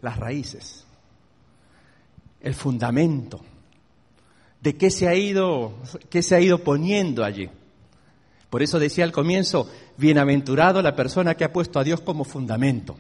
las 0.00 0.18
raíces, 0.18 0.86
el 2.40 2.54
fundamento 2.54 3.40
de 4.64 4.76
qué 4.76 4.90
se 4.90 5.06
ha 5.08 5.14
ido, 5.14 5.74
qué 6.08 6.22
se 6.22 6.34
ha 6.34 6.40
ido 6.40 6.58
poniendo 6.58 7.22
allí. 7.22 7.50
Por 8.48 8.62
eso 8.62 8.78
decía 8.78 9.04
al 9.04 9.12
comienzo, 9.12 9.68
bienaventurado 9.98 10.80
la 10.80 10.96
persona 10.96 11.34
que 11.34 11.44
ha 11.44 11.52
puesto 11.52 11.78
a 11.78 11.84
Dios 11.84 12.00
como 12.00 12.24
fundamento. 12.24 12.96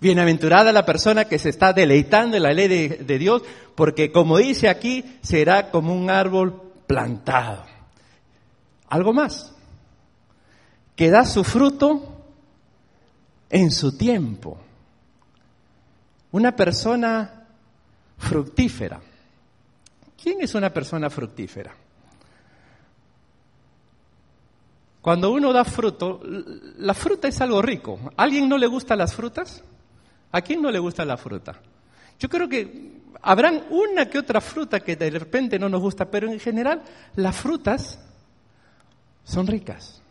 Bienaventurada 0.00 0.72
la 0.72 0.84
persona 0.84 1.26
que 1.26 1.38
se 1.38 1.50
está 1.50 1.72
deleitando 1.72 2.36
en 2.36 2.42
la 2.42 2.52
ley 2.52 2.66
de, 2.66 2.88
de 2.88 3.18
Dios, 3.18 3.42
porque 3.76 4.10
como 4.10 4.38
dice 4.38 4.68
aquí, 4.68 5.04
será 5.22 5.70
como 5.70 5.94
un 5.94 6.10
árbol 6.10 6.60
plantado. 6.88 7.64
Algo 8.88 9.12
más, 9.12 9.54
que 10.96 11.10
da 11.10 11.24
su 11.26 11.44
fruto 11.44 12.24
en 13.50 13.70
su 13.70 13.96
tiempo. 13.96 14.58
Una 16.34 16.50
persona 16.50 17.46
fructífera. 18.18 19.00
¿Quién 20.20 20.38
es 20.40 20.52
una 20.56 20.68
persona 20.68 21.08
fructífera? 21.08 21.72
Cuando 25.00 25.30
uno 25.30 25.52
da 25.52 25.64
fruto, 25.64 26.20
la 26.78 26.92
fruta 26.92 27.28
es 27.28 27.40
algo 27.40 27.62
rico. 27.62 28.00
¿A 28.16 28.24
alguien 28.24 28.48
no 28.48 28.58
le 28.58 28.66
gustan 28.66 28.98
las 28.98 29.14
frutas? 29.14 29.62
¿A 30.32 30.40
quién 30.40 30.60
no 30.60 30.72
le 30.72 30.80
gusta 30.80 31.04
la 31.04 31.16
fruta? 31.16 31.54
Yo 32.18 32.28
creo 32.28 32.48
que 32.48 32.94
habrán 33.22 33.66
una 33.70 34.10
que 34.10 34.18
otra 34.18 34.40
fruta 34.40 34.80
que 34.80 34.96
de 34.96 35.10
repente 35.10 35.56
no 35.56 35.68
nos 35.68 35.82
gusta, 35.82 36.10
pero 36.10 36.28
en 36.28 36.40
general 36.40 36.82
las 37.14 37.36
frutas 37.36 38.00
son 39.22 39.46
ricas. 39.46 40.02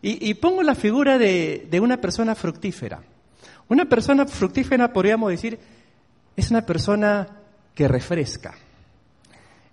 Y, 0.00 0.32
pongo 0.34 0.62
la 0.62 0.74
figura 0.74 1.18
de, 1.18 1.68
de 1.70 1.80
una 1.80 2.00
persona 2.00 2.34
fructífera. 2.34 3.11
Una 3.72 3.86
persona 3.86 4.26
fructífera, 4.26 4.92
podríamos 4.92 5.30
decir, 5.30 5.58
es 6.36 6.50
una 6.50 6.60
persona 6.60 7.26
que 7.74 7.88
refresca. 7.88 8.52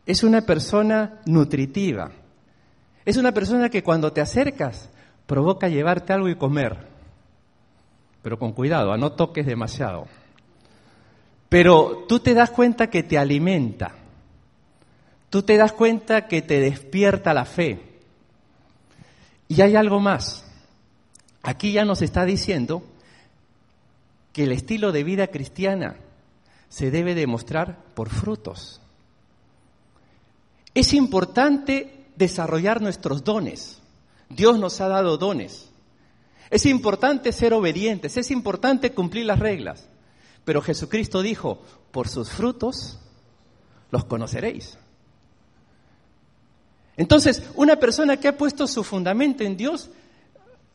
Es 0.06 0.24
una 0.24 0.40
persona 0.40 1.20
nutritiva. 1.26 2.10
Es 3.04 3.18
una 3.18 3.34
persona 3.34 3.68
que 3.68 3.84
cuando 3.84 4.14
te 4.14 4.22
acercas 4.22 4.90
provoca 5.26 5.68
llevarte 5.68 6.14
algo 6.14 6.30
y 6.30 6.38
comer. 6.38 6.78
Pero 8.24 8.40
con 8.40 8.54
cuidado, 8.54 8.96
no 8.96 9.12
toques 9.12 9.46
demasiado. 9.46 10.08
Pero 11.50 12.06
tú 12.08 12.22
te 12.22 12.34
das 12.34 12.52
cuenta 12.52 12.90
que 12.90 13.04
te 13.04 13.18
alimenta. 13.18 13.96
Tú 15.30 15.44
te 15.44 15.58
das 15.58 15.74
cuenta 15.74 16.26
que 16.26 16.42
te 16.42 16.62
despierta 16.62 17.34
la 17.34 17.44
fe. 17.44 18.00
Y 19.50 19.60
hay 19.60 19.76
algo 19.76 20.00
más. 20.00 20.50
Aquí 21.44 21.74
ya 21.74 21.84
nos 21.84 22.02
está 22.02 22.24
diciendo 22.24 22.82
que 24.40 24.46
el 24.46 24.54
estilo 24.54 24.94
de 24.94 25.04
vida 25.04 25.28
cristiana 25.28 25.98
se 26.70 26.92
debe 26.92 27.14
demostrar 27.14 27.84
por 27.94 28.08
frutos. 28.08 28.80
Es 30.74 30.94
importante 30.94 32.06
desarrollar 32.16 32.82
nuestros 32.82 33.26
dones. 33.26 33.82
Dios 34.30 34.58
nos 34.58 34.80
ha 34.80 34.88
dado 34.88 35.18
dones. 35.18 35.70
Es 36.50 36.66
importante 36.66 37.34
ser 37.34 37.54
obedientes, 37.54 38.16
es 38.16 38.32
importante 38.32 38.94
cumplir 38.94 39.26
las 39.26 39.40
reglas. 39.40 39.90
Pero 40.46 40.62
Jesucristo 40.62 41.22
dijo, 41.22 41.62
por 41.92 42.08
sus 42.08 42.30
frutos 42.30 42.98
los 43.92 44.06
conoceréis. 44.06 44.78
Entonces, 46.96 47.44
una 47.56 47.76
persona 47.76 48.16
que 48.16 48.30
ha 48.30 48.38
puesto 48.38 48.68
su 48.68 48.86
fundamento 48.86 49.44
en 49.44 49.58
Dios, 49.58 49.90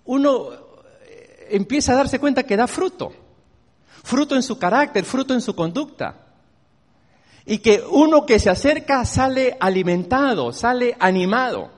uno 0.04 0.52
eh, 0.52 1.48
empieza 1.52 1.94
a 1.94 1.96
darse 1.96 2.18
cuenta 2.18 2.42
que 2.42 2.58
da 2.58 2.66
fruto. 2.66 3.23
Fruto 4.04 4.36
en 4.36 4.42
su 4.42 4.58
carácter, 4.58 5.04
fruto 5.04 5.34
en 5.34 5.40
su 5.40 5.56
conducta. 5.56 6.14
Y 7.46 7.58
que 7.58 7.82
uno 7.90 8.24
que 8.24 8.38
se 8.38 8.50
acerca 8.50 9.04
sale 9.04 9.56
alimentado, 9.58 10.52
sale 10.52 10.94
animado. 11.00 11.70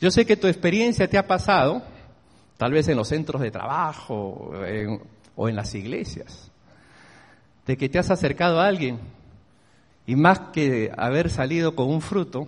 Yo 0.00 0.10
sé 0.10 0.24
que 0.24 0.36
tu 0.36 0.46
experiencia 0.46 1.10
te 1.10 1.18
ha 1.18 1.26
pasado, 1.26 1.82
tal 2.56 2.72
vez 2.72 2.88
en 2.88 2.96
los 2.96 3.08
centros 3.08 3.42
de 3.42 3.50
trabajo 3.50 4.52
o 5.36 5.48
en 5.48 5.56
las 5.56 5.74
iglesias, 5.74 6.50
de 7.66 7.76
que 7.76 7.88
te 7.88 7.98
has 7.98 8.10
acercado 8.10 8.60
a 8.60 8.66
alguien 8.66 8.98
y 10.06 10.16
más 10.16 10.38
que 10.52 10.90
haber 10.96 11.30
salido 11.30 11.74
con 11.74 11.88
un 11.88 12.00
fruto, 12.00 12.46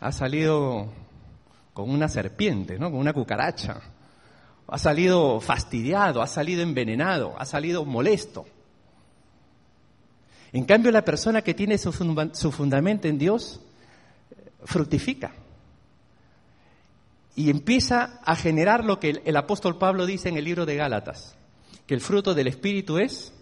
ha 0.00 0.12
salido 0.12 0.88
con 1.72 1.90
una 1.90 2.08
serpiente, 2.08 2.78
¿no? 2.78 2.90
con 2.90 3.00
una 3.00 3.12
cucaracha. 3.12 3.80
Ha 4.68 4.78
salido 4.78 5.40
fastidiado, 5.40 6.22
ha 6.22 6.26
salido 6.26 6.62
envenenado, 6.62 7.34
ha 7.38 7.44
salido 7.44 7.84
molesto. 7.84 8.46
En 10.52 10.64
cambio, 10.64 10.92
la 10.92 11.04
persona 11.04 11.42
que 11.42 11.54
tiene 11.54 11.78
su, 11.78 11.92
fundamento 11.92 13.08
en 13.08 13.18
Dios 13.18 13.60
fructifica 14.64 15.32
y 17.34 17.48
empieza 17.48 18.20
a 18.22 18.36
generar 18.36 18.84
lo 18.84 19.00
que 19.00 19.22
el 19.24 19.36
apóstol 19.36 19.78
Pablo 19.78 20.04
dice 20.04 20.28
en 20.28 20.36
el 20.36 20.44
libro 20.44 20.66
de 20.66 20.76
Gálatas, 20.76 21.34
que 21.86 21.94
el 21.94 22.02
fruto 22.02 22.34
del 22.34 22.48
Espíritu 22.48 22.98
es 22.98 23.32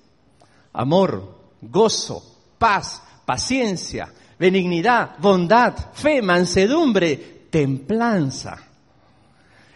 amor, 0.72 1.37
gozo, 1.61 2.22
paz, 2.59 3.02
paciencia, 3.26 4.12
benignidad, 4.38 5.18
bondad, 5.18 5.92
fe, 5.92 6.22
mansedumbre, 6.22 7.16
templanza. 7.50 8.56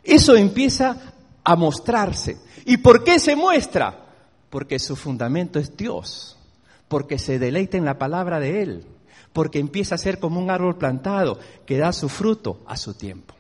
Eso 0.05 0.37
empieza 0.37 1.14
a 1.45 1.55
mostrarse. 1.57 2.39
¿Y 2.65 2.79
por 2.79 3.05
qué 3.05 3.19
se 3.19 3.37
muestra? 3.37 4.07
Porque 4.51 4.79
su 4.79 4.97
fundamento 4.97 5.59
es 5.59 5.77
Dios 5.77 6.35
porque 6.89 7.19
se 7.19 7.41
deleita 7.41 7.77
en 7.77 7.85
la 7.85 7.99
palabra 7.99 8.39
de 8.41 8.63
Él, 8.63 8.87
porque 9.33 9.59
empieza 9.59 9.95
a 9.95 9.99
ser 9.99 10.19
como 10.19 10.41
un 10.41 10.51
árbol 10.51 10.77
plantado 10.77 11.39
que 11.67 11.79
da 11.79 11.93
su 11.93 12.09
fruto 12.09 12.63
a 12.67 12.77
su 12.77 12.95
tiempo. 12.95 13.35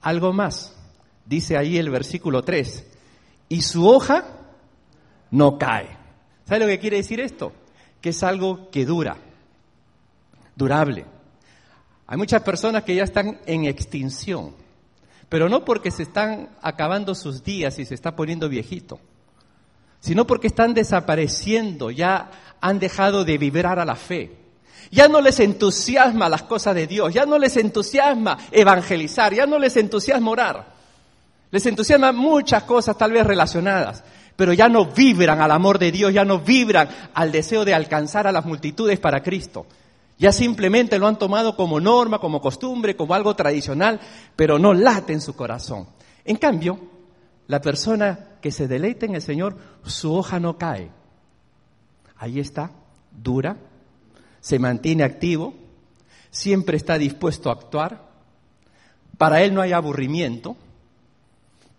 Algo 0.00 0.32
más, 0.32 0.74
dice 1.26 1.56
ahí 1.56 1.76
el 1.76 1.90
versículo 1.90 2.42
3, 2.42 2.86
y 3.50 3.62
su 3.62 3.86
hoja 3.86 4.24
no 5.30 5.58
cae. 5.58 5.98
¿Sabe 6.46 6.60
lo 6.60 6.66
que 6.66 6.78
quiere 6.78 6.98
decir 6.98 7.20
esto? 7.20 7.52
Que 8.00 8.10
es 8.10 8.22
algo 8.22 8.70
que 8.70 8.86
dura, 8.86 9.18
durable. 10.56 11.04
Hay 12.06 12.16
muchas 12.16 12.42
personas 12.42 12.84
que 12.84 12.94
ya 12.94 13.04
están 13.04 13.38
en 13.44 13.66
extinción, 13.66 14.54
pero 15.28 15.48
no 15.48 15.64
porque 15.64 15.90
se 15.90 16.04
están 16.04 16.50
acabando 16.62 17.14
sus 17.14 17.42
días 17.42 17.78
y 17.78 17.84
se 17.84 17.94
está 17.94 18.16
poniendo 18.16 18.48
viejito, 18.48 18.98
sino 20.00 20.26
porque 20.26 20.46
están 20.46 20.74
desapareciendo, 20.74 21.90
ya 21.90 22.30
han 22.60 22.78
dejado 22.78 23.24
de 23.24 23.38
vibrar 23.38 23.78
a 23.78 23.84
la 23.84 23.96
fe. 23.96 24.36
Ya 24.90 25.08
no 25.08 25.20
les 25.20 25.38
entusiasma 25.40 26.28
las 26.28 26.44
cosas 26.44 26.74
de 26.74 26.86
Dios, 26.86 27.12
ya 27.12 27.26
no 27.26 27.38
les 27.38 27.56
entusiasma 27.56 28.38
evangelizar, 28.50 29.34
ya 29.34 29.46
no 29.46 29.58
les 29.58 29.76
entusiasma 29.76 30.30
orar. 30.30 30.78
Les 31.50 31.64
entusiasma 31.66 32.12
muchas 32.12 32.62
cosas 32.62 32.96
tal 32.96 33.12
vez 33.12 33.26
relacionadas, 33.26 34.02
pero 34.36 34.52
ya 34.52 34.68
no 34.68 34.86
vibran 34.86 35.40
al 35.42 35.50
amor 35.50 35.78
de 35.78 35.92
Dios, 35.92 36.12
ya 36.14 36.24
no 36.24 36.38
vibran 36.38 36.88
al 37.12 37.32
deseo 37.32 37.64
de 37.64 37.74
alcanzar 37.74 38.26
a 38.26 38.32
las 38.32 38.46
multitudes 38.46 38.98
para 38.98 39.22
Cristo. 39.22 39.66
Ya 40.18 40.32
simplemente 40.32 40.98
lo 40.98 41.06
han 41.06 41.18
tomado 41.18 41.54
como 41.54 41.80
norma, 41.80 42.18
como 42.18 42.40
costumbre, 42.40 42.96
como 42.96 43.14
algo 43.14 43.36
tradicional, 43.36 44.00
pero 44.34 44.58
no 44.58 44.74
late 44.74 45.12
en 45.12 45.20
su 45.20 45.36
corazón. 45.36 45.86
En 46.24 46.36
cambio, 46.36 46.80
la 47.46 47.60
persona 47.60 48.36
que 48.42 48.50
se 48.50 48.66
deleita 48.66 49.06
en 49.06 49.14
el 49.14 49.22
Señor, 49.22 49.56
su 49.84 50.12
hoja 50.14 50.40
no 50.40 50.58
cae. 50.58 50.90
Ahí 52.16 52.40
está, 52.40 52.72
dura, 53.12 53.56
se 54.40 54.58
mantiene 54.58 55.04
activo, 55.04 55.54
siempre 56.30 56.76
está 56.76 56.98
dispuesto 56.98 57.48
a 57.48 57.52
actuar. 57.52 58.08
Para 59.16 59.42
él 59.42 59.54
no 59.54 59.60
hay 59.60 59.72
aburrimiento, 59.72 60.56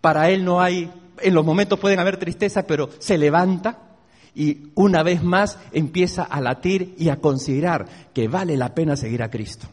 para 0.00 0.30
él 0.30 0.44
no 0.44 0.62
hay, 0.62 0.90
en 1.18 1.34
los 1.34 1.44
momentos 1.44 1.78
pueden 1.78 1.98
haber 1.98 2.16
tristeza, 2.16 2.66
pero 2.66 2.88
se 3.00 3.18
levanta 3.18 3.89
y 4.34 4.70
una 4.74 5.02
vez 5.02 5.22
más 5.22 5.58
empieza 5.72 6.22
a 6.22 6.40
latir 6.40 6.94
y 6.98 7.08
a 7.08 7.16
considerar 7.16 7.86
que 8.14 8.28
vale 8.28 8.56
la 8.56 8.74
pena 8.74 8.96
seguir 8.96 9.22
a 9.22 9.30
Cristo, 9.30 9.66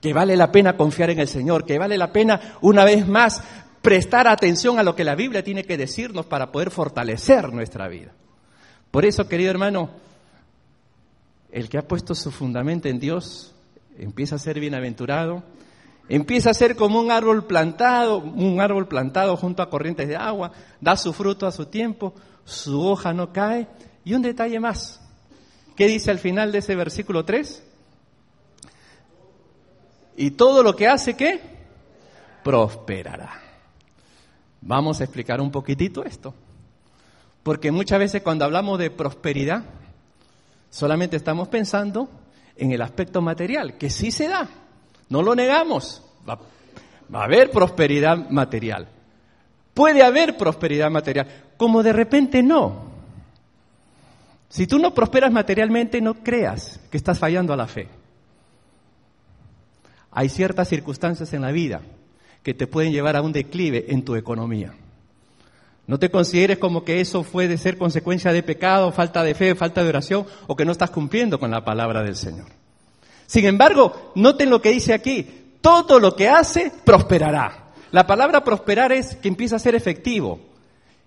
que 0.00 0.12
vale 0.12 0.36
la 0.36 0.50
pena 0.50 0.76
confiar 0.76 1.10
en 1.10 1.20
el 1.20 1.28
Señor, 1.28 1.64
que 1.64 1.78
vale 1.78 1.98
la 1.98 2.12
pena 2.12 2.40
una 2.60 2.84
vez 2.84 3.06
más 3.06 3.42
prestar 3.82 4.26
atención 4.26 4.78
a 4.78 4.82
lo 4.82 4.96
que 4.96 5.04
la 5.04 5.14
Biblia 5.14 5.44
tiene 5.44 5.64
que 5.64 5.76
decirnos 5.76 6.26
para 6.26 6.50
poder 6.50 6.70
fortalecer 6.70 7.52
nuestra 7.52 7.86
vida. 7.88 8.12
Por 8.90 9.04
eso, 9.04 9.28
querido 9.28 9.50
hermano, 9.50 9.90
el 11.52 11.68
que 11.68 11.78
ha 11.78 11.86
puesto 11.86 12.14
su 12.14 12.30
fundamento 12.30 12.88
en 12.88 12.98
Dios 12.98 13.54
empieza 13.98 14.36
a 14.36 14.38
ser 14.38 14.58
bienaventurado, 14.58 15.42
empieza 16.08 16.50
a 16.50 16.54
ser 16.54 16.76
como 16.76 17.00
un 17.00 17.10
árbol 17.10 17.44
plantado, 17.44 18.18
un 18.18 18.60
árbol 18.60 18.88
plantado 18.88 19.36
junto 19.36 19.62
a 19.62 19.70
corrientes 19.70 20.08
de 20.08 20.16
agua, 20.16 20.52
da 20.80 20.96
su 20.96 21.12
fruto 21.12 21.46
a 21.46 21.52
su 21.52 21.66
tiempo, 21.66 22.14
su 22.44 22.80
hoja 22.86 23.12
no 23.12 23.32
cae. 23.32 23.68
Y 24.04 24.14
un 24.14 24.22
detalle 24.22 24.60
más, 24.60 25.00
¿qué 25.76 25.86
dice 25.86 26.10
al 26.10 26.18
final 26.18 26.52
de 26.52 26.58
ese 26.58 26.74
versículo 26.76 27.24
3? 27.24 27.62
Y 30.16 30.32
todo 30.32 30.62
lo 30.62 30.76
que 30.76 30.86
hace, 30.86 31.16
¿qué? 31.16 31.40
Prosperará. 32.42 33.40
Vamos 34.60 35.00
a 35.00 35.04
explicar 35.04 35.40
un 35.40 35.50
poquitito 35.50 36.04
esto. 36.04 36.34
Porque 37.42 37.70
muchas 37.70 37.98
veces 37.98 38.22
cuando 38.22 38.44
hablamos 38.44 38.78
de 38.78 38.90
prosperidad, 38.90 39.64
solamente 40.70 41.16
estamos 41.16 41.48
pensando 41.48 42.08
en 42.56 42.72
el 42.72 42.80
aspecto 42.82 43.20
material, 43.20 43.76
que 43.76 43.90
sí 43.90 44.10
se 44.10 44.28
da, 44.28 44.48
no 45.08 45.22
lo 45.22 45.34
negamos. 45.34 46.02
Va, 46.28 46.38
a 47.12 47.24
haber 47.24 47.50
prosperidad 47.50 48.30
material. 48.30 48.88
Puede 49.74 50.04
haber 50.04 50.36
prosperidad 50.36 50.90
material, 50.90 51.26
como 51.56 51.82
de 51.82 51.92
repente 51.92 52.42
no. 52.42 52.94
Si 54.48 54.68
tú 54.68 54.78
no 54.78 54.94
prosperas 54.94 55.32
materialmente, 55.32 56.00
no 56.00 56.22
creas 56.22 56.78
que 56.90 56.96
estás 56.96 57.18
fallando 57.18 57.52
a 57.52 57.56
la 57.56 57.66
fe. 57.66 57.88
Hay 60.12 60.28
ciertas 60.28 60.68
circunstancias 60.68 61.32
en 61.32 61.42
la 61.42 61.50
vida 61.50 61.82
que 62.44 62.54
te 62.54 62.68
pueden 62.68 62.92
llevar 62.92 63.16
a 63.16 63.22
un 63.22 63.32
declive 63.32 63.86
en 63.88 64.04
tu 64.04 64.14
economía. 64.14 64.74
No 65.88 65.98
te 65.98 66.10
consideres 66.10 66.58
como 66.58 66.84
que 66.84 67.00
eso 67.00 67.24
fue 67.24 67.48
de 67.48 67.58
ser 67.58 67.76
consecuencia 67.76 68.32
de 68.32 68.44
pecado, 68.44 68.92
falta 68.92 69.24
de 69.24 69.34
fe, 69.34 69.56
falta 69.56 69.82
de 69.82 69.88
oración 69.88 70.24
o 70.46 70.54
que 70.54 70.64
no 70.64 70.70
estás 70.72 70.90
cumpliendo 70.90 71.40
con 71.40 71.50
la 71.50 71.64
palabra 71.64 72.02
del 72.04 72.14
Señor. 72.14 72.46
Sin 73.26 73.44
embargo, 73.44 74.12
noten 74.14 74.50
lo 74.50 74.62
que 74.62 74.70
dice 74.70 74.94
aquí, 74.94 75.56
todo 75.60 75.98
lo 75.98 76.14
que 76.14 76.28
hace 76.28 76.72
prosperará. 76.84 77.63
La 77.94 78.08
palabra 78.08 78.42
prosperar 78.42 78.90
es 78.90 79.14
que 79.14 79.28
empieza 79.28 79.54
a 79.54 79.60
ser 79.60 79.76
efectivo. 79.76 80.40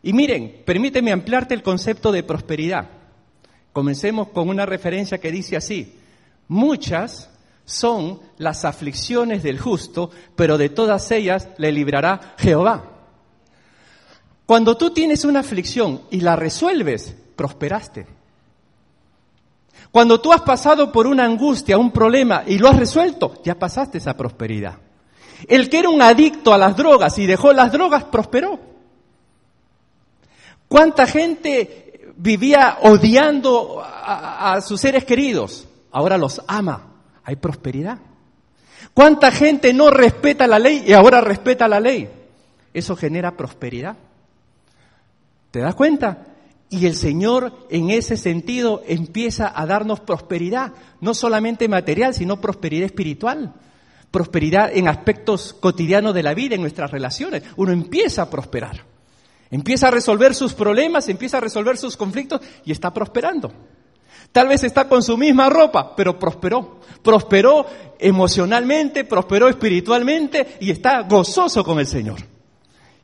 Y 0.02 0.14
miren, 0.14 0.64
permíteme 0.66 1.12
ampliarte 1.12 1.54
el 1.54 1.62
concepto 1.62 2.14
de 2.14 2.24
prosperidad. 2.24 2.88
Comencemos 3.74 4.30
con 4.30 4.48
una 4.48 4.66
referencia 4.66 5.18
que 5.18 5.30
dice 5.30 5.58
así, 5.58 6.00
muchas 6.48 7.30
son 7.66 8.22
las 8.38 8.64
aflicciones 8.64 9.44
del 9.44 9.60
justo, 9.60 10.12
pero 10.38 10.58
de 10.58 10.70
todas 10.70 11.12
ellas 11.12 11.50
le 11.58 11.74
librará 11.74 12.36
Jehová. 12.38 12.86
Cuando 14.46 14.78
tú 14.78 14.92
tienes 14.92 15.26
una 15.26 15.42
aflicción 15.42 16.04
y 16.10 16.22
la 16.22 16.38
resuelves, 16.38 17.18
prosperaste. 17.36 18.08
Cuando 19.92 20.22
tú 20.22 20.32
has 20.32 20.42
pasado 20.42 20.90
por 20.94 21.06
una 21.06 21.26
angustia, 21.26 21.78
un 21.78 21.92
problema 21.92 22.44
y 22.48 22.58
lo 22.58 22.70
has 22.70 22.78
resuelto, 22.78 23.42
ya 23.44 23.60
pasaste 23.60 23.98
esa 23.98 24.16
prosperidad. 24.16 24.87
El 25.48 25.70
que 25.70 25.80
era 25.80 25.90
un 25.90 26.02
adicto 26.02 26.54
a 26.54 26.58
las 26.58 26.76
drogas 26.76 27.18
y 27.20 27.26
dejó 27.26 27.54
las 27.54 27.72
drogas, 27.72 28.06
prosperó. 28.06 28.60
¿Cuánta 30.68 31.06
gente 31.06 32.14
vivía 32.18 32.80
odiando 32.82 33.82
a, 33.84 34.60
sus 34.62 34.82
seres 34.82 35.06
queridos? 35.06 35.68
Ahora 35.92 36.18
los 36.18 36.42
ama. 36.48 36.88
Hay 37.24 37.36
prosperidad. 37.36 38.00
¿Cuánta 38.94 39.32
gente 39.32 39.74
no 39.74 39.92
respeta 39.92 40.48
la 40.48 40.60
ley 40.60 40.84
y 40.88 40.94
ahora 40.94 41.22
respeta 41.22 41.68
la 41.68 41.80
ley? 41.80 42.10
Eso 42.74 42.96
genera 42.96 43.36
prosperidad. 43.36 43.96
¿Te 45.52 45.60
das 45.60 45.76
cuenta? 45.76 46.26
Y 46.70 46.86
el 46.86 46.96
Señor 46.96 47.68
en 47.70 47.90
ese 47.92 48.18
sentido 48.18 48.82
empieza 48.88 49.52
a 49.56 49.66
darnos 49.66 50.02
prosperidad, 50.02 50.74
no 51.00 51.14
solamente 51.14 51.70
material, 51.70 52.14
sino 52.14 52.42
prosperidad 52.42 52.86
espiritual, 52.86 53.54
prosperidad 54.12 54.76
en 54.76 54.88
aspectos 54.88 55.54
cotidianos 55.60 56.14
de 56.14 56.24
la 56.24 56.34
vida, 56.34 56.56
en 56.56 56.62
nuestras 56.62 56.92
relaciones. 56.92 57.44
Uno 57.56 57.72
empieza 57.72 58.24
a 58.24 58.30
prosperar, 58.30 58.84
empieza 59.52 59.88
a 59.88 59.92
resolver 59.92 60.34
sus 60.34 60.54
problemas, 60.54 61.10
empieza 61.10 61.38
a 61.38 61.42
resolver 61.42 61.78
sus 61.78 61.98
conflictos 61.98 62.42
y 62.66 62.72
está 62.72 62.94
prosperando. 62.94 63.52
Tal 64.32 64.48
vez 64.48 64.64
está 64.64 64.88
con 64.88 65.02
su 65.04 65.18
misma 65.18 65.50
ropa, 65.50 65.96
pero 65.96 66.20
prosperó. 66.20 66.80
Prosperó 67.02 67.66
emocionalmente, 68.00 69.06
prosperó 69.06 69.48
espiritualmente 69.48 70.58
y 70.60 70.72
está 70.72 71.02
gozoso 71.02 71.64
con 71.64 71.80
el 71.80 71.88
Señor. 71.88 72.20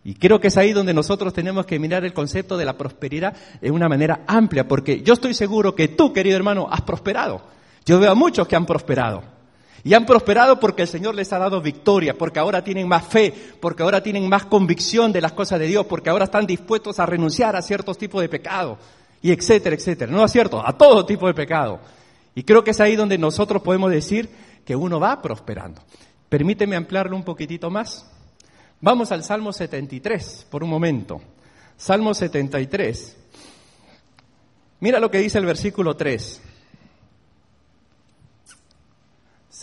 Y 0.03 0.15
creo 0.15 0.39
que 0.39 0.49
es 0.49 0.57
ahí 0.57 0.73
donde 0.73 0.93
nosotros 0.93 1.33
tenemos 1.33 1.65
que 1.65 1.79
mirar 1.79 2.03
el 2.03 2.13
concepto 2.13 2.57
de 2.57 2.65
la 2.65 2.77
prosperidad 2.77 3.35
de 3.61 3.71
una 3.71 3.87
manera 3.87 4.21
amplia, 4.27 4.67
porque 4.67 5.01
yo 5.01 5.13
estoy 5.13 5.33
seguro 5.33 5.73
que 5.75 5.87
tú, 5.87 6.11
querido 6.11 6.35
hermano, 6.35 6.67
has 6.69 6.81
prosperado. 6.81 7.41
Yo 7.85 7.99
veo 7.99 8.11
a 8.11 8.15
muchos 8.15 8.47
que 8.47 8.55
han 8.55 8.65
prosperado. 8.65 9.32
Y 9.85 9.93
han 9.93 10.05
prosperado 10.05 10.59
porque 10.59 10.83
el 10.83 10.87
Señor 10.87 11.13
les 11.13 11.33
ha 11.33 11.39
dado 11.39 11.61
victoria, 11.61 12.17
porque 12.17 12.39
ahora 12.39 12.63
tienen 12.63 12.87
más 12.87 13.05
fe, 13.05 13.33
porque 13.59 13.83
ahora 13.83 14.01
tienen 14.01 14.29
más 14.29 14.45
convicción 14.45 15.11
de 15.11 15.19
las 15.19 15.33
cosas 15.33 15.59
de 15.59 15.67
Dios, 15.67 15.85
porque 15.85 16.09
ahora 16.09 16.25
están 16.25 16.47
dispuestos 16.47 16.99
a 16.99 17.05
renunciar 17.05 17.55
a 17.55 17.61
ciertos 17.61 17.97
tipos 17.97 18.21
de 18.21 18.29
pecado, 18.29 18.77
y 19.21 19.31
etcétera, 19.31 19.75
etcétera. 19.75 20.11
No 20.11 20.23
es 20.23 20.31
cierto, 20.31 20.65
a 20.65 20.77
todo 20.77 21.05
tipo 21.05 21.27
de 21.27 21.33
pecado. 21.33 21.81
Y 22.33 22.43
creo 22.43 22.63
que 22.63 22.71
es 22.71 22.79
ahí 22.79 22.95
donde 22.95 23.17
nosotros 23.17 23.61
podemos 23.61 23.91
decir 23.91 24.29
que 24.65 24.75
uno 24.75 24.99
va 24.99 25.21
prosperando. 25.21 25.81
Permíteme 26.29 26.77
ampliarlo 26.77 27.15
un 27.15 27.23
poquitito 27.23 27.69
más. 27.69 28.09
Vamos 28.79 29.11
al 29.11 29.23
Salmo 29.23 29.51
73 29.51 30.47
por 30.49 30.63
un 30.63 30.69
momento. 30.69 31.21
Salmo 31.77 32.13
73. 32.13 33.17
Mira 34.79 34.99
lo 34.99 35.11
que 35.11 35.19
dice 35.19 35.37
el 35.37 35.45
versículo 35.45 35.95
3. 35.95 36.41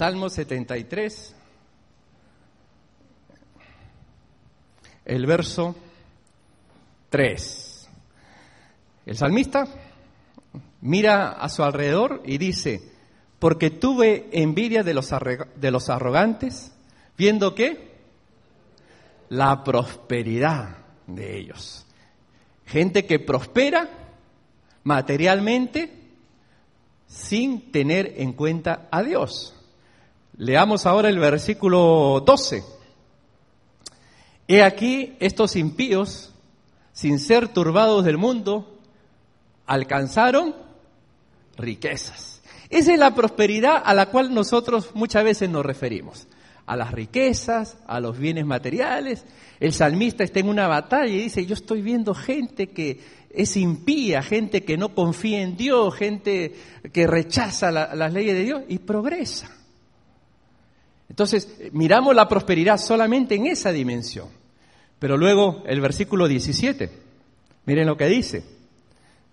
Salmo 0.00 0.30
73, 0.30 1.36
el 5.04 5.26
verso 5.26 5.76
3. 7.10 7.90
El 9.04 9.16
salmista 9.18 9.68
mira 10.80 11.32
a 11.32 11.50
su 11.50 11.62
alrededor 11.62 12.22
y 12.24 12.38
dice, 12.38 12.80
porque 13.38 13.68
tuve 13.68 14.30
envidia 14.32 14.82
de 14.82 14.94
los, 14.94 15.10
de 15.56 15.70
los 15.70 15.90
arrogantes, 15.90 16.72
viendo 17.18 17.54
que 17.54 17.98
la 19.28 19.62
prosperidad 19.62 20.78
de 21.06 21.36
ellos. 21.36 21.84
Gente 22.64 23.04
que 23.04 23.18
prospera 23.18 23.90
materialmente 24.82 25.92
sin 27.06 27.70
tener 27.70 28.14
en 28.16 28.32
cuenta 28.32 28.88
a 28.90 29.02
Dios. 29.02 29.58
Leamos 30.40 30.86
ahora 30.86 31.10
el 31.10 31.18
versículo 31.18 32.22
12. 32.24 32.64
He 34.48 34.62
aquí 34.62 35.14
estos 35.20 35.54
impíos, 35.54 36.32
sin 36.94 37.18
ser 37.18 37.48
turbados 37.48 38.06
del 38.06 38.16
mundo, 38.16 38.78
alcanzaron 39.66 40.56
riquezas. 41.58 42.40
Esa 42.70 42.94
es 42.94 42.98
la 42.98 43.14
prosperidad 43.14 43.82
a 43.84 43.92
la 43.92 44.06
cual 44.06 44.32
nosotros 44.32 44.92
muchas 44.94 45.24
veces 45.24 45.50
nos 45.50 45.66
referimos 45.66 46.26
a 46.64 46.74
las 46.74 46.92
riquezas, 46.92 47.76
a 47.86 48.00
los 48.00 48.16
bienes 48.16 48.46
materiales. 48.46 49.26
El 49.60 49.74
salmista 49.74 50.24
está 50.24 50.40
en 50.40 50.48
una 50.48 50.68
batalla 50.68 51.12
y 51.12 51.24
dice, 51.24 51.44
yo 51.44 51.52
estoy 51.52 51.82
viendo 51.82 52.14
gente 52.14 52.70
que 52.70 52.98
es 53.28 53.58
impía, 53.58 54.22
gente 54.22 54.64
que 54.64 54.78
no 54.78 54.94
confía 54.94 55.42
en 55.42 55.58
Dios, 55.58 55.94
gente 55.94 56.54
que 56.94 57.06
rechaza 57.06 57.70
las 57.70 58.12
leyes 58.14 58.34
de 58.34 58.44
Dios 58.44 58.62
y 58.68 58.78
progresa. 58.78 59.59
Entonces, 61.10 61.48
miramos 61.72 62.14
la 62.14 62.28
prosperidad 62.28 62.78
solamente 62.78 63.34
en 63.34 63.46
esa 63.46 63.72
dimensión. 63.72 64.28
Pero 65.00 65.16
luego 65.16 65.64
el 65.66 65.80
versículo 65.80 66.28
17, 66.28 66.88
miren 67.66 67.88
lo 67.88 67.96
que 67.96 68.06
dice. 68.06 68.44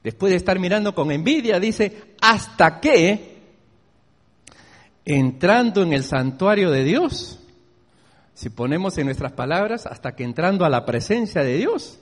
Después 0.03 0.31
de 0.31 0.37
estar 0.37 0.57
mirando 0.59 0.95
con 0.95 1.11
envidia, 1.11 1.59
dice, 1.59 2.15
hasta 2.19 2.79
que 2.79 3.37
entrando 5.05 5.83
en 5.83 5.93
el 5.93 6.03
santuario 6.03 6.71
de 6.71 6.83
Dios, 6.83 7.39
si 8.33 8.49
ponemos 8.49 8.97
en 8.97 9.05
nuestras 9.05 9.33
palabras, 9.33 9.85
hasta 9.85 10.15
que 10.15 10.23
entrando 10.23 10.65
a 10.65 10.69
la 10.69 10.83
presencia 10.83 11.43
de 11.43 11.57
Dios, 11.57 11.99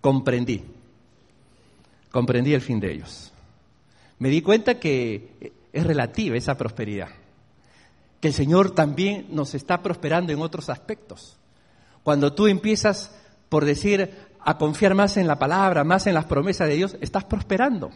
comprendí, 0.00 0.64
comprendí 2.10 2.54
el 2.54 2.62
fin 2.62 2.80
de 2.80 2.92
ellos. 2.92 3.32
Me 4.18 4.30
di 4.30 4.40
cuenta 4.40 4.80
que 4.80 5.52
es 5.72 5.86
relativa 5.86 6.36
esa 6.36 6.56
prosperidad, 6.56 7.08
el 8.26 8.34
Señor 8.34 8.72
también 8.72 9.26
nos 9.30 9.54
está 9.54 9.82
prosperando 9.82 10.32
en 10.32 10.40
otros 10.40 10.68
aspectos. 10.68 11.36
Cuando 12.02 12.32
tú 12.32 12.46
empiezas, 12.46 13.14
por 13.48 13.64
decir, 13.64 14.14
a 14.40 14.58
confiar 14.58 14.94
más 14.94 15.16
en 15.16 15.26
la 15.26 15.38
palabra, 15.38 15.82
más 15.82 16.06
en 16.06 16.14
las 16.14 16.26
promesas 16.26 16.68
de 16.68 16.76
Dios, 16.76 16.96
estás 17.00 17.24
prosperando. 17.24 17.90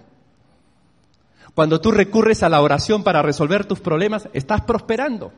Cuando 1.55 1.81
tú 1.81 1.90
recurres 1.90 2.43
a 2.43 2.49
la 2.49 2.62
oración 2.62 3.03
para 3.03 3.23
resolver 3.23 3.66
tus 3.66 3.81
problemas, 3.81 4.29
estás 4.33 4.62
prosperando. 4.62 5.33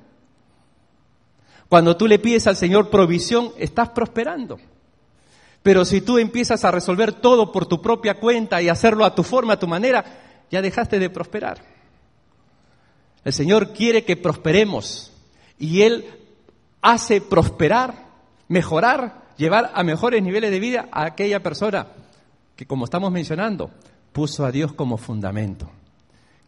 Cuando 1.69 1.97
tú 1.97 2.07
le 2.07 2.19
pides 2.19 2.47
al 2.47 2.57
Señor 2.57 2.91
provisión, 2.91 3.53
estás 3.59 3.91
prosperando. 3.91 4.59
Pero 5.63 5.85
si 5.85 6.01
tú 6.01 6.19
empiezas 6.19 6.65
a 6.65 6.71
resolver 6.71 7.13
todo 7.13 7.53
por 7.53 7.67
tu 7.67 7.81
propia 7.81 8.19
cuenta 8.19 8.61
y 8.61 8.69
hacerlo 8.69 9.05
a 9.05 9.15
tu 9.15 9.23
forma, 9.23 9.55
a 9.55 9.59
tu 9.59 9.69
manera, 9.69 10.05
ya 10.51 10.61
dejaste 10.61 10.99
de 10.99 11.09
prosperar. 11.09 11.63
El 13.25 13.33
Señor 13.33 13.73
quiere 13.73 14.05
que 14.05 14.17
prosperemos 14.17 15.13
y 15.59 15.83
Él 15.83 16.05
hace 16.81 17.21
prosperar, 17.21 18.07
mejorar, 18.49 19.23
llevar 19.37 19.71
a 19.75 19.83
mejores 19.85 20.23
niveles 20.23 20.51
de 20.51 20.61
vida 20.61 20.89
a 20.91 21.05
aquella 21.05 21.43
persona 21.43 21.89
que, 22.57 22.67
como 22.67 22.85
estamos 22.85 23.13
mencionando, 23.13 23.71
puso 24.13 24.45
a 24.45 24.53
Dios 24.53 24.73
como 24.73 24.97
fundamento 24.97 25.71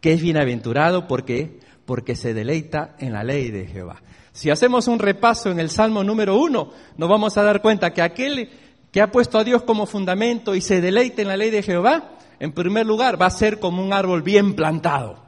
que 0.01 0.13
es 0.13 0.21
bienaventurado 0.21 1.07
porque 1.07 1.59
porque 1.85 2.15
se 2.15 2.33
deleita 2.33 2.95
en 2.99 3.13
la 3.13 3.23
ley 3.23 3.51
de 3.51 3.67
Jehová. 3.67 4.01
Si 4.33 4.49
hacemos 4.49 4.87
un 4.87 4.99
repaso 4.99 5.51
en 5.51 5.59
el 5.59 5.69
Salmo 5.69 6.03
número 6.03 6.37
uno, 6.37 6.71
nos 6.97 7.09
vamos 7.09 7.37
a 7.37 7.43
dar 7.43 7.61
cuenta 7.61 7.93
que 7.93 8.01
aquel 8.01 8.49
que 8.91 9.01
ha 9.01 9.11
puesto 9.11 9.37
a 9.37 9.43
Dios 9.43 9.63
como 9.63 9.85
fundamento 9.85 10.55
y 10.55 10.61
se 10.61 10.81
deleita 10.81 11.21
en 11.21 11.27
la 11.29 11.37
ley 11.37 11.51
de 11.51 11.63
Jehová, 11.63 12.17
en 12.39 12.51
primer 12.51 12.85
lugar 12.85 13.21
va 13.21 13.27
a 13.27 13.31
ser 13.31 13.59
como 13.59 13.83
un 13.83 13.93
árbol 13.93 14.23
bien 14.23 14.55
plantado. 14.55 15.24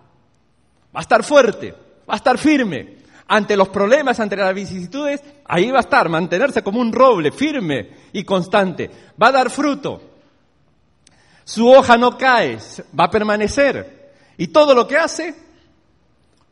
Va 0.95 0.99
a 0.99 1.01
estar 1.01 1.23
fuerte, 1.23 1.71
va 2.09 2.13
a 2.13 2.17
estar 2.17 2.37
firme. 2.37 2.97
Ante 3.29 3.57
los 3.57 3.67
problemas, 3.69 4.19
ante 4.21 4.37
las 4.37 4.53
vicisitudes, 4.53 5.21
ahí 5.45 5.69
va 5.69 5.79
a 5.79 5.81
estar, 5.81 6.07
mantenerse 6.07 6.63
como 6.63 6.79
un 6.79 6.93
roble, 6.93 7.31
firme 7.31 7.89
y 8.13 8.23
constante. 8.23 8.89
Va 9.21 9.27
a 9.27 9.33
dar 9.33 9.49
fruto. 9.49 10.01
Su 11.43 11.67
hoja 11.69 11.97
no 11.97 12.17
cae, 12.17 12.57
va 12.97 13.05
a 13.05 13.11
permanecer. 13.11 14.13
Y 14.37 14.47
todo 14.47 14.73
lo 14.73 14.87
que 14.87 14.97
hace, 14.97 15.35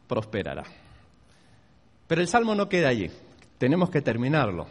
prosperará. 0.08 0.64
Pero 2.08 2.22
el 2.22 2.28
salmo 2.28 2.56
no 2.56 2.70
queda 2.70 2.90
allí, 2.90 3.10
tenemos 3.58 3.90
que 3.90 4.02
terminarlo. 4.02 4.68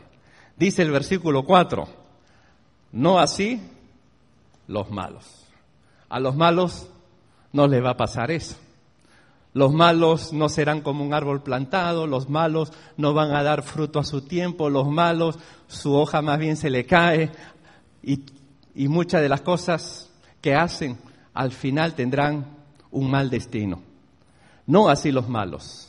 Dice 0.57 0.83
el 0.83 0.91
versículo 0.91 1.45
4, 1.45 1.89
No 2.93 3.19
así 3.19 3.61
los 4.67 4.91
malos. 4.91 5.47
A 6.09 6.21
los 6.21 6.37
malos 6.37 6.89
no 7.53 7.67
les 7.67 7.83
va 7.83 7.91
a 7.91 7.97
pasar 7.97 8.31
eso. 8.31 8.57
Los 9.55 9.73
malos 9.73 10.33
no 10.33 10.49
serán 10.49 10.81
como 10.81 11.05
un 11.05 11.15
árbol 11.15 11.41
plantado, 11.41 12.09
los 12.09 12.29
malos 12.29 12.73
no 12.97 13.15
van 13.15 13.31
a 13.31 13.45
dar 13.45 13.63
fruto 13.63 14.01
a 14.01 14.05
su 14.05 14.23
tiempo, 14.23 14.69
los 14.69 14.89
malos 14.89 15.39
su 15.69 15.95
hoja 15.95 16.21
más 16.23 16.41
bien 16.41 16.57
se 16.57 16.71
le 16.71 16.85
cae 16.85 17.31
y, 18.03 18.21
y 18.75 18.89
muchas 18.89 19.23
de 19.23 19.29
las 19.29 19.43
cosas 19.43 20.11
que 20.41 20.57
hacen 20.57 20.99
al 21.33 21.53
final 21.53 21.95
tendrán 21.95 22.47
un 22.91 23.09
mal 23.09 23.31
destino. 23.31 23.81
No 24.67 24.89
así 24.89 25.13
los 25.13 25.29
malos. 25.29 25.89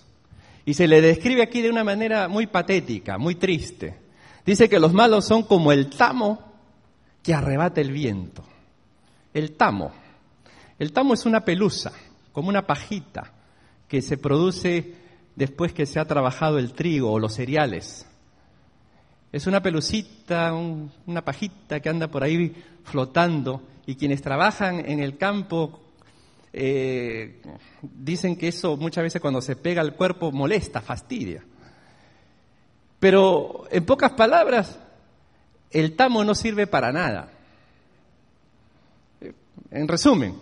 Y 0.63 0.75
se 0.75 0.88
le 0.88 1.01
describe 1.01 1.41
aquí 1.41 1.62
de 1.62 1.71
una 1.71 1.84
manera 1.84 2.28
muy 2.28 2.45
patética, 2.45 3.17
muy 3.17 3.34
triste. 3.34 3.99
Dice 4.45 4.69
que 4.69 4.80
los 4.80 4.93
malos 4.93 5.25
son 5.25 5.41
como 5.41 5.71
el 5.71 5.89
tamo 5.89 6.39
que 7.23 7.34
arrebata 7.34 7.82
el 7.82 7.91
viento. 7.91 8.43
El 9.34 9.54
tamo. 9.54 9.91
El 10.78 10.91
tamo 10.91 11.15
es 11.15 11.25
una 11.25 11.43
pelusa, 11.43 11.91
como 12.32 12.49
una 12.49 12.67
pajita 12.67 13.32
que 13.88 14.02
se 14.02 14.17
produce 14.17 14.95
después 15.36 15.74
que 15.74 15.86
se 15.86 16.00
ha 16.00 16.06
trabajado 16.06 16.58
el 16.58 16.74
trigo 16.74 17.12
o 17.12 17.19
los 17.19 17.34
cereales. 17.34 18.08
Es 19.32 19.48
una 19.48 19.62
pelucita, 19.62 20.54
una 20.54 21.24
pajita 21.24 21.80
que 21.80 21.89
anda 21.89 22.08
por 22.08 22.24
ahí 22.24 22.56
flotando 22.84 23.62
y 23.86 23.95
quienes 23.95 24.21
trabajan 24.21 24.89
en 24.89 25.00
el 25.00 25.17
campo 25.17 25.82
eh, 26.54 27.41
dicen 27.82 28.38
que 28.38 28.48
eso 28.48 28.78
muchas 28.78 29.04
veces 29.04 29.21
cuando 29.21 29.41
se 29.41 29.58
pega 29.58 29.82
al 29.82 29.95
cuerpo 29.95 30.32
molesta, 30.32 30.80
fastidia. 30.80 31.43
Pero 32.98 33.65
en 33.69 33.86
pocas 33.86 34.13
palabras, 34.13 34.80
el 35.69 35.98
tamo 35.98 36.24
no 36.24 36.34
sirve 36.34 36.65
para 36.65 36.93
nada. 36.93 37.30
En 39.69 39.88
resumen, 39.88 40.34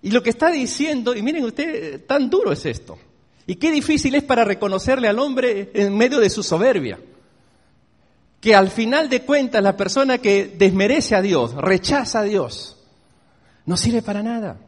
y 0.00 0.10
lo 0.10 0.22
que 0.22 0.30
está 0.30 0.50
diciendo, 0.50 1.14
y 1.14 1.22
miren 1.22 1.44
usted, 1.44 2.06
tan 2.06 2.30
duro 2.30 2.52
es 2.52 2.64
esto. 2.66 2.98
Y 3.46 3.56
qué 3.56 3.72
difícil 3.72 4.14
es 4.14 4.22
para 4.22 4.44
reconocerle 4.44 5.08
al 5.08 5.18
hombre 5.18 5.70
en 5.74 5.96
medio 5.96 6.20
de 6.20 6.30
su 6.30 6.42
soberbia. 6.42 7.00
Que 8.40 8.54
al 8.54 8.70
final 8.70 9.08
de 9.08 9.22
cuentas 9.22 9.62
la 9.62 9.76
persona 9.76 10.18
que 10.18 10.54
desmerece 10.56 11.16
a 11.16 11.22
Dios, 11.22 11.54
rechaza 11.54 12.20
a 12.20 12.24
Dios, 12.24 12.76
no 13.66 13.76
sirve 13.76 14.02
para 14.02 14.22
nada. 14.22 14.60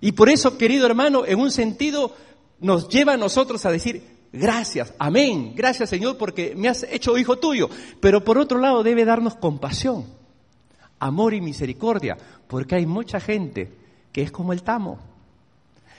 Y 0.00 0.12
por 0.12 0.28
eso, 0.28 0.58
querido 0.58 0.84
hermano, 0.84 1.24
en 1.24 1.38
un 1.38 1.50
sentido 1.50 2.14
nos 2.60 2.88
lleva 2.88 3.14
a 3.14 3.16
nosotros 3.16 3.64
a 3.64 3.70
decir, 3.70 4.02
gracias, 4.32 4.92
amén, 4.98 5.52
gracias 5.54 5.88
Señor 5.88 6.18
porque 6.18 6.54
me 6.56 6.68
has 6.68 6.82
hecho 6.82 7.16
hijo 7.16 7.38
tuyo. 7.38 7.70
Pero 8.00 8.22
por 8.22 8.36
otro 8.36 8.58
lado 8.58 8.82
debe 8.82 9.04
darnos 9.06 9.36
compasión 9.36 10.21
amor 11.02 11.34
y 11.34 11.40
misericordia, 11.40 12.16
porque 12.46 12.76
hay 12.76 12.86
mucha 12.86 13.18
gente 13.18 13.72
que 14.12 14.22
es 14.22 14.30
como 14.30 14.52
el 14.52 14.62
tamo, 14.62 15.00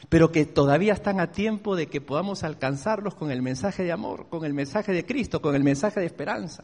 pero 0.07 0.31
que 0.31 0.45
todavía 0.45 0.93
están 0.93 1.19
a 1.19 1.31
tiempo 1.31 1.75
de 1.75 1.87
que 1.87 1.99
podamos 1.99 2.43
alcanzarlos 2.43 3.13
con 3.13 3.29
el 3.29 3.41
mensaje 3.41 3.83
de 3.83 3.91
amor, 3.91 4.27
con 4.29 4.45
el 4.45 4.53
mensaje 4.53 4.93
de 4.93 5.05
Cristo, 5.05 5.41
con 5.41 5.55
el 5.55 5.63
mensaje 5.63 5.99
de 5.99 6.05
esperanza, 6.05 6.63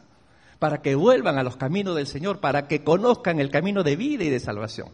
para 0.58 0.80
que 0.80 0.94
vuelvan 0.94 1.36
a 1.36 1.42
los 1.42 1.56
caminos 1.56 1.96
del 1.96 2.06
Señor, 2.06 2.40
para 2.40 2.66
que 2.66 2.82
conozcan 2.82 3.40
el 3.40 3.50
camino 3.50 3.82
de 3.82 3.96
vida 3.96 4.24
y 4.24 4.30
de 4.30 4.40
salvación. 4.40 4.88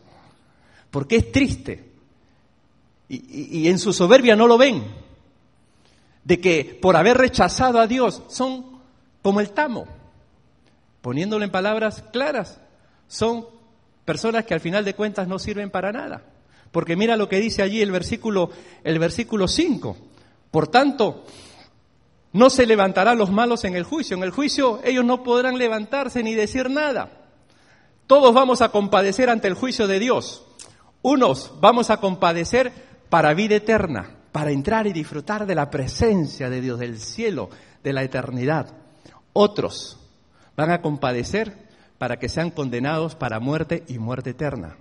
Porque 0.90 1.16
es 1.16 1.30
triste, 1.30 1.92
y, 3.09 3.68
en 3.68 3.78
su 3.78 3.92
soberbia 3.92 4.35
no 4.35 4.48
lo 4.48 4.59
ven, 4.59 4.82
de 6.24 6.40
que 6.40 6.78
por 6.82 6.96
haber 6.96 7.16
rechazado 7.16 7.78
a 7.78 7.87
Dios 7.87 8.24
son 8.28 8.80
como 9.22 9.38
el 9.38 9.50
tamo, 9.50 9.87
poniéndolo 11.00 11.44
en 11.44 11.52
palabras 11.52 12.02
claras, 12.12 12.61
son 13.09 13.47
personas 14.05 14.45
que 14.45 14.55
al 14.55 14.61
final 14.61 14.85
de 14.85 14.95
cuentas 14.95 15.29
no 15.29 15.38
sirven 15.38 15.71
para 15.71 15.92
nada. 15.92 16.23
Porque 16.71 16.97
mira 16.97 17.16
lo 17.16 17.29
que 17.29 17.40
dice 17.40 17.62
allí 17.62 17.83
el 17.83 17.90
versículo, 17.90 18.51
el 18.85 18.99
versículo 18.99 19.49
5. 19.49 19.97
Por 20.51 20.69
tanto, 20.69 21.25
no 22.33 22.51
se 22.51 22.66
levantarán 22.66 23.19
los 23.19 23.31
malos 23.31 23.64
en 23.64 23.77
el 23.77 23.85
juicio. 23.85 24.16
En 24.16 24.23
el 24.23 24.31
juicio 24.31 24.81
ellos 24.85 25.05
no 25.05 25.23
podrán 25.23 25.59
levantarse 25.59 26.23
ni 26.23 26.35
decir 26.35 26.71
nada. 26.71 27.11
Todos 28.07 28.35
vamos 28.35 28.62
a 28.62 28.69
compadecer 28.69 29.31
ante 29.31 29.49
el 29.49 29.55
juicio 29.55 29.87
de 29.87 29.99
Dios. 29.99 30.45
Unos 31.03 31.53
vamos 31.61 31.90
a 31.90 31.97
compadecer 31.97 32.73
para 33.09 33.35
vida 33.35 33.57
eterna, 33.57 34.11
para 34.33 34.51
entrar 34.51 34.87
y 34.87 34.92
disfrutar 34.92 35.47
de 35.47 35.55
la 35.55 35.71
presencia 35.71 36.51
de 36.51 36.61
Dios, 36.61 36.79
del 36.79 37.01
cielo, 37.01 37.49
de 37.83 37.92
la 37.92 38.03
eternidad. 38.03 38.73
Otros 39.33 39.99
van 40.57 40.71
a 40.71 40.83
compadecer 40.83 41.65
para 41.98 42.18
que 42.18 42.28
sean 42.28 42.50
condenados 42.50 43.14
para 43.14 43.40
muerte 43.40 43.85
y 43.88 43.98
muerte 43.98 44.30
eterna. 44.30 44.76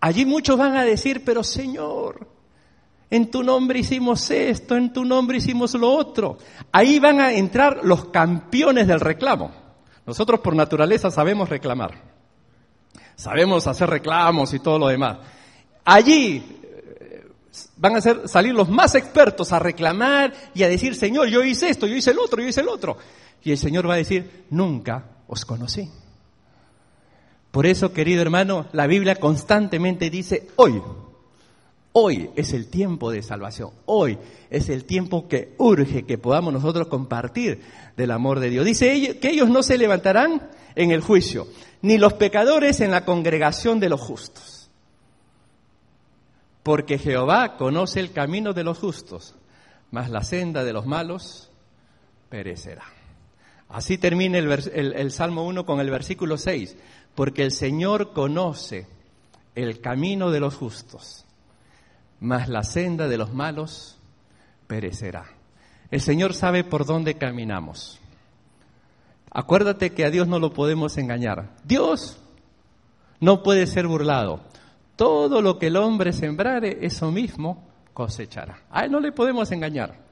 Allí 0.00 0.24
muchos 0.24 0.58
van 0.58 0.76
a 0.76 0.84
decir, 0.84 1.24
pero 1.24 1.42
Señor, 1.42 2.28
en 3.10 3.30
tu 3.30 3.42
nombre 3.42 3.78
hicimos 3.78 4.30
esto, 4.30 4.76
en 4.76 4.92
tu 4.92 5.04
nombre 5.04 5.38
hicimos 5.38 5.74
lo 5.74 5.90
otro. 5.90 6.38
Ahí 6.72 6.98
van 6.98 7.20
a 7.20 7.32
entrar 7.32 7.80
los 7.84 8.06
campeones 8.06 8.86
del 8.86 9.00
reclamo. 9.00 9.50
Nosotros 10.04 10.40
por 10.40 10.54
naturaleza 10.54 11.10
sabemos 11.10 11.48
reclamar. 11.48 11.94
Sabemos 13.14 13.66
hacer 13.66 13.88
reclamos 13.88 14.52
y 14.54 14.58
todo 14.58 14.78
lo 14.78 14.88
demás. 14.88 15.18
Allí 15.84 16.44
eh, 16.62 17.26
van 17.76 17.96
a 17.96 18.00
salir 18.00 18.54
los 18.54 18.68
más 18.68 18.94
expertos 18.94 19.52
a 19.52 19.58
reclamar 19.58 20.32
y 20.54 20.62
a 20.62 20.68
decir, 20.68 20.94
Señor, 20.94 21.28
yo 21.28 21.42
hice 21.42 21.70
esto, 21.70 21.86
yo 21.86 21.96
hice 21.96 22.10
el 22.10 22.18
otro, 22.18 22.42
yo 22.42 22.48
hice 22.48 22.60
el 22.60 22.68
otro. 22.68 22.96
Y 23.42 23.52
el 23.52 23.58
Señor 23.58 23.88
va 23.88 23.94
a 23.94 23.98
decir, 23.98 24.44
nunca 24.50 25.15
os 25.28 25.44
conocí. 25.44 25.90
Por 27.50 27.66
eso, 27.66 27.92
querido 27.92 28.20
hermano, 28.20 28.66
la 28.72 28.86
Biblia 28.86 29.16
constantemente 29.16 30.10
dice, 30.10 30.48
hoy, 30.56 30.82
hoy 31.92 32.30
es 32.36 32.52
el 32.52 32.68
tiempo 32.68 33.10
de 33.10 33.22
salvación, 33.22 33.70
hoy 33.86 34.18
es 34.50 34.68
el 34.68 34.84
tiempo 34.84 35.26
que 35.26 35.54
urge 35.58 36.04
que 36.04 36.18
podamos 36.18 36.52
nosotros 36.52 36.88
compartir 36.88 37.62
del 37.96 38.10
amor 38.10 38.40
de 38.40 38.50
Dios. 38.50 38.66
Dice 38.66 39.18
que 39.18 39.30
ellos 39.30 39.48
no 39.48 39.62
se 39.62 39.78
levantarán 39.78 40.50
en 40.74 40.90
el 40.90 41.00
juicio, 41.00 41.48
ni 41.80 41.96
los 41.96 42.12
pecadores 42.12 42.80
en 42.80 42.90
la 42.90 43.04
congregación 43.04 43.80
de 43.80 43.88
los 43.88 44.00
justos. 44.02 44.70
Porque 46.62 46.98
Jehová 46.98 47.56
conoce 47.56 48.00
el 48.00 48.12
camino 48.12 48.52
de 48.52 48.64
los 48.64 48.78
justos, 48.78 49.34
mas 49.90 50.10
la 50.10 50.22
senda 50.22 50.64
de 50.64 50.72
los 50.74 50.84
malos 50.84 51.50
perecerá. 52.28 52.95
Así 53.76 53.98
termina 53.98 54.38
el, 54.38 55.10
Salmo 55.10 55.46
1 55.46 55.66
con 55.66 55.80
el 55.80 55.90
versículo 55.90 56.38
6, 56.38 56.78
porque 57.14 57.42
el 57.42 57.52
Señor 57.52 58.14
conoce 58.14 58.86
el 59.54 59.82
camino 59.82 60.30
de 60.30 60.40
los 60.40 60.54
justos, 60.54 61.26
mas 62.18 62.48
la 62.48 62.62
senda 62.62 63.06
de 63.06 63.18
los 63.18 63.34
malos 63.34 63.98
perecerá. 64.66 65.26
El 65.90 66.00
Señor 66.00 66.32
sabe 66.32 66.64
por 66.64 66.86
dónde 66.86 67.18
caminamos. 67.18 68.00
Acuérdate 69.30 69.92
que 69.92 70.06
a 70.06 70.10
Dios 70.10 70.26
no 70.26 70.38
lo 70.38 70.54
podemos 70.54 70.96
engañar. 70.96 71.50
Dios 71.62 72.18
no 73.20 73.42
puede 73.42 73.66
ser 73.66 73.86
burlado. 73.86 74.40
Todo 74.96 75.42
lo 75.42 75.58
que 75.58 75.66
el 75.66 75.76
hombre 75.76 76.14
sembrare, 76.14 76.78
eso 76.80 77.12
mismo 77.12 77.62
cosechará. 77.92 78.58
A 78.70 78.86
Él 78.86 78.90
no 78.90 79.00
le 79.00 79.12
podemos 79.12 79.52
engañar. 79.52 80.05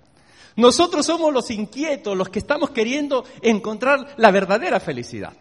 Nosotros 0.56 1.04
somos 1.04 1.32
los 1.32 1.50
inquietos, 1.50 2.16
los 2.16 2.28
que 2.28 2.38
estamos 2.38 2.70
queriendo 2.70 3.24
encontrar 3.42 4.14
la 4.16 4.30
verdadera 4.30 4.78
felicidad. 4.78 5.32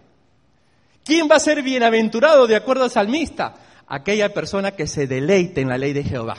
¿Quién 1.06 1.28
va 1.30 1.36
a 1.36 1.39
ser 1.39 1.62
bienaventurado 1.62 2.47
de 2.47 2.56
acuerdo 2.56 2.86
al 2.86 2.91
salmista? 2.91 3.56
Aquella 3.88 4.34
persona 4.34 4.71
que 4.71 4.88
se 4.88 5.06
deleite 5.06 5.62
en 5.62 5.69
la 5.69 5.78
ley 5.78 5.93
de 5.93 6.04
Jehová. 6.04 6.38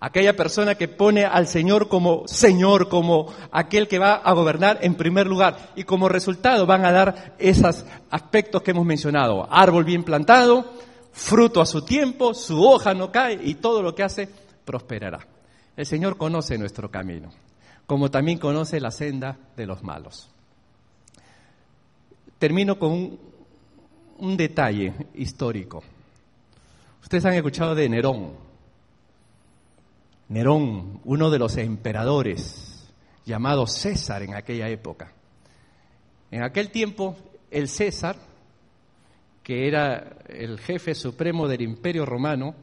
Aquella 0.00 0.34
persona 0.34 0.74
que 0.74 0.88
pone 0.88 1.24
al 1.24 1.46
Señor 1.46 1.88
como 1.88 2.26
Señor, 2.26 2.88
como 2.88 3.32
aquel 3.52 3.86
que 3.86 3.98
va 3.98 4.14
a 4.14 4.32
gobernar 4.32 4.78
en 4.82 4.94
primer 4.94 5.26
lugar. 5.26 5.72
Y 5.76 5.84
como 5.84 6.08
resultado 6.08 6.66
van 6.66 6.84
a 6.84 6.92
dar 6.92 7.36
esos 7.38 7.84
aspectos 8.10 8.62
que 8.62 8.72
hemos 8.72 8.84
mencionado. 8.84 9.46
Árbol 9.50 9.84
bien 9.84 10.02
plantado, 10.02 10.72
fruto 11.12 11.60
a 11.60 11.66
su 11.66 11.82
tiempo, 11.82 12.34
su 12.34 12.62
hoja 12.66 12.94
no 12.94 13.12
cae 13.12 13.38
y 13.42 13.54
todo 13.54 13.80
lo 13.80 13.94
que 13.94 14.02
hace 14.02 14.28
prosperará. 14.64 15.20
El 15.76 15.86
Señor 15.86 16.16
conoce 16.16 16.58
nuestro 16.58 16.90
camino 16.90 17.45
como 17.86 18.10
también 18.10 18.38
conoce 18.38 18.80
la 18.80 18.90
senda 18.90 19.38
de 19.56 19.66
los 19.66 19.82
malos. 19.82 20.28
Termino 22.38 22.78
con 22.78 23.18
un, 24.18 24.36
detalle 24.36 24.92
histórico. 25.14 25.82
Ustedes 27.02 27.24
han 27.24 27.34
escuchado 27.34 27.74
de 27.74 27.88
Nerón. 27.88 28.34
Nerón, 30.28 31.00
uno 31.04 31.30
de 31.30 31.38
los 31.38 31.56
emperadores, 31.56 32.92
llamado 33.24 33.66
César 33.66 34.22
en 34.22 34.34
aquella 34.34 34.68
época. 34.68 35.12
En 36.32 36.42
aquel 36.42 36.70
tiempo, 36.70 37.16
el 37.50 37.68
César, 37.68 38.16
que 39.44 39.68
era 39.68 40.18
el 40.28 40.58
jefe 40.58 40.94
supremo 40.96 41.46
del 41.46 41.62
imperio 41.62 42.04
romano, 42.04 42.56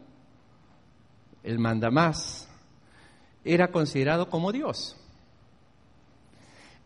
el 1.41 1.57
mandamás, 1.57 2.49
era 3.45 3.69
considerado 3.69 4.29
como 4.29 4.51
Dios. 4.51 4.97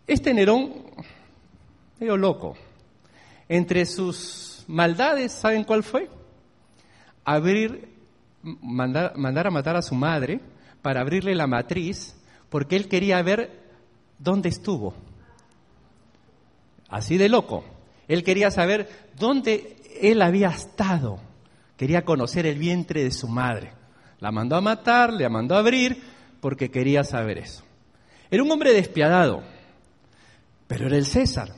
Este 0.08 0.34
Nerón, 0.34 0.74
medio 2.00 2.16
loco, 2.16 2.56
Entre 3.50 3.86
sus 3.86 4.64
maldades, 4.68 5.34
¿saben 5.34 5.66
cuál 5.66 5.84
fue? 5.84 6.10
Abrir, 7.26 7.90
mandar, 8.42 9.18
mandar 9.18 9.48
a 9.48 9.52
matar 9.52 9.76
a 9.76 9.82
su 9.82 9.96
madre 9.96 10.40
para 10.82 11.02
abrirle 11.02 11.36
la 11.36 11.48
matriz, 11.48 12.16
porque 12.50 12.78
él 12.78 12.88
quería 12.88 13.22
ver 13.22 13.52
dónde 14.18 14.48
estuvo. 14.48 14.94
Así 16.90 17.18
de 17.18 17.28
loco. 17.28 17.66
Él 18.08 18.24
quería 18.24 18.50
saber 18.50 18.90
dónde 19.18 19.78
él 20.02 20.22
había 20.22 20.50
estado. 20.50 21.20
Quería 21.76 22.06
conocer 22.06 22.46
el 22.46 22.58
vientre 22.58 23.04
de 23.04 23.12
su 23.12 23.28
madre. 23.28 23.74
La 24.20 24.32
mandó 24.32 24.56
a 24.56 24.62
matar, 24.62 25.12
le 25.12 25.28
mandó 25.28 25.56
a 25.56 25.60
abrir, 25.60 26.02
porque 26.40 26.72
quería 26.72 27.04
saber 27.04 27.40
eso. 27.40 27.64
Era 28.32 28.44
un 28.44 28.52
hombre 28.52 28.74
despiadado, 28.74 29.44
pero 30.68 30.88
era 30.88 30.98
el 30.98 31.06
César, 31.06 31.54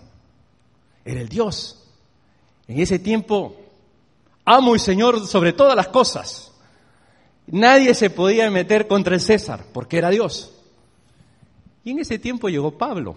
era 1.04 1.22
el 1.22 1.30
Dios. 1.30 1.84
En 2.68 2.80
ese 2.80 3.00
tiempo, 3.00 3.56
amo 4.46 4.76
y 4.76 4.80
Señor 4.80 5.26
sobre 5.26 5.54
todas 5.54 5.76
las 5.76 5.88
cosas. 5.88 6.52
Nadie 7.48 7.94
se 7.96 8.10
podía 8.10 8.50
meter 8.52 8.88
contra 8.88 9.16
el 9.16 9.22
César, 9.22 9.66
porque 9.74 9.98
era 9.98 10.10
Dios. 10.10 10.54
Y 11.84 11.92
en 11.92 12.00
ese 12.00 12.20
tiempo 12.20 12.50
llegó 12.50 12.78
Pablo. 12.78 13.16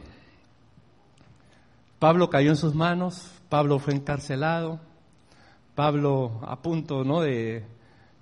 Pablo 1.99 2.31
cayó 2.31 2.51
en 2.51 2.57
sus 2.57 2.75
manos, 2.75 3.31
Pablo 3.49 3.79
fue 3.79 3.95
encarcelado, 3.95 4.81
Pablo 5.75 6.41
a 6.43 6.61
punto 6.61 7.05
¿no? 7.05 7.21
de, 7.21 7.65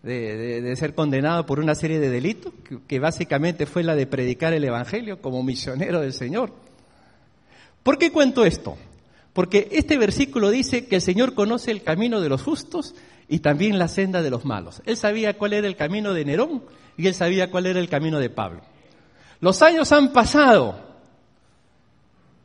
de, 0.03 0.77
ser 0.77 0.95
condenado 0.95 1.47
por 1.47 1.61
una 1.61 1.75
serie 1.75 1.99
de 1.99 2.11
delitos, 2.11 2.53
que, 2.87 2.99
básicamente 2.99 3.67
fue 3.67 3.83
la 3.83 3.95
de 3.95 4.07
predicar 4.07 4.53
el 4.53 4.65
Evangelio 4.65 5.21
como 5.21 5.43
misionero 5.43 6.01
del 6.01 6.13
Señor. 6.13 6.53
¿Por 7.83 7.99
qué 7.99 8.13
cuento 8.13 8.45
esto? 8.45 8.77
Porque 9.33 9.69
este 9.73 9.97
versículo 9.97 10.51
dice 10.51 10.87
que 10.87 10.97
el 10.97 11.03
Señor 11.03 11.35
conoce 11.35 11.71
el 11.71 11.83
camino 11.83 12.21
de 12.21 12.29
los 12.29 12.43
justos 12.43 12.95
y 13.29 13.39
también 13.39 13.79
la 13.79 13.89
senda 13.89 14.23
de 14.23 14.31
los 14.31 14.45
malos. 14.45 14.83
Él 14.87 14.97
sabía 14.97 15.39
cuál 15.39 15.53
era 15.53 15.67
el 15.67 15.77
camino 15.77 16.13
de 16.13 16.25
Nerón 16.25 16.65
y 16.97 17.07
él 17.07 17.15
sabía 17.15 17.51
cuál 17.51 17.67
era 17.67 17.79
el 17.79 17.89
camino 17.89 18.19
de 18.19 18.29
Pablo. 18.29 18.61
Los 19.41 19.63
años 19.63 19.93
han 19.93 20.13
pasado 20.13 20.75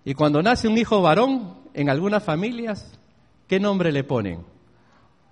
y 0.06 0.14
cuando 0.14 0.44
nace 0.44 0.68
un 0.68 0.78
hijo 0.78 1.02
varón 1.02 1.56
en 1.74 1.90
algunas 1.90 2.24
familias, 2.24 2.98
¿qué 3.48 3.60
nombre 3.60 3.92
le 3.92 4.04
ponen? 4.04 4.46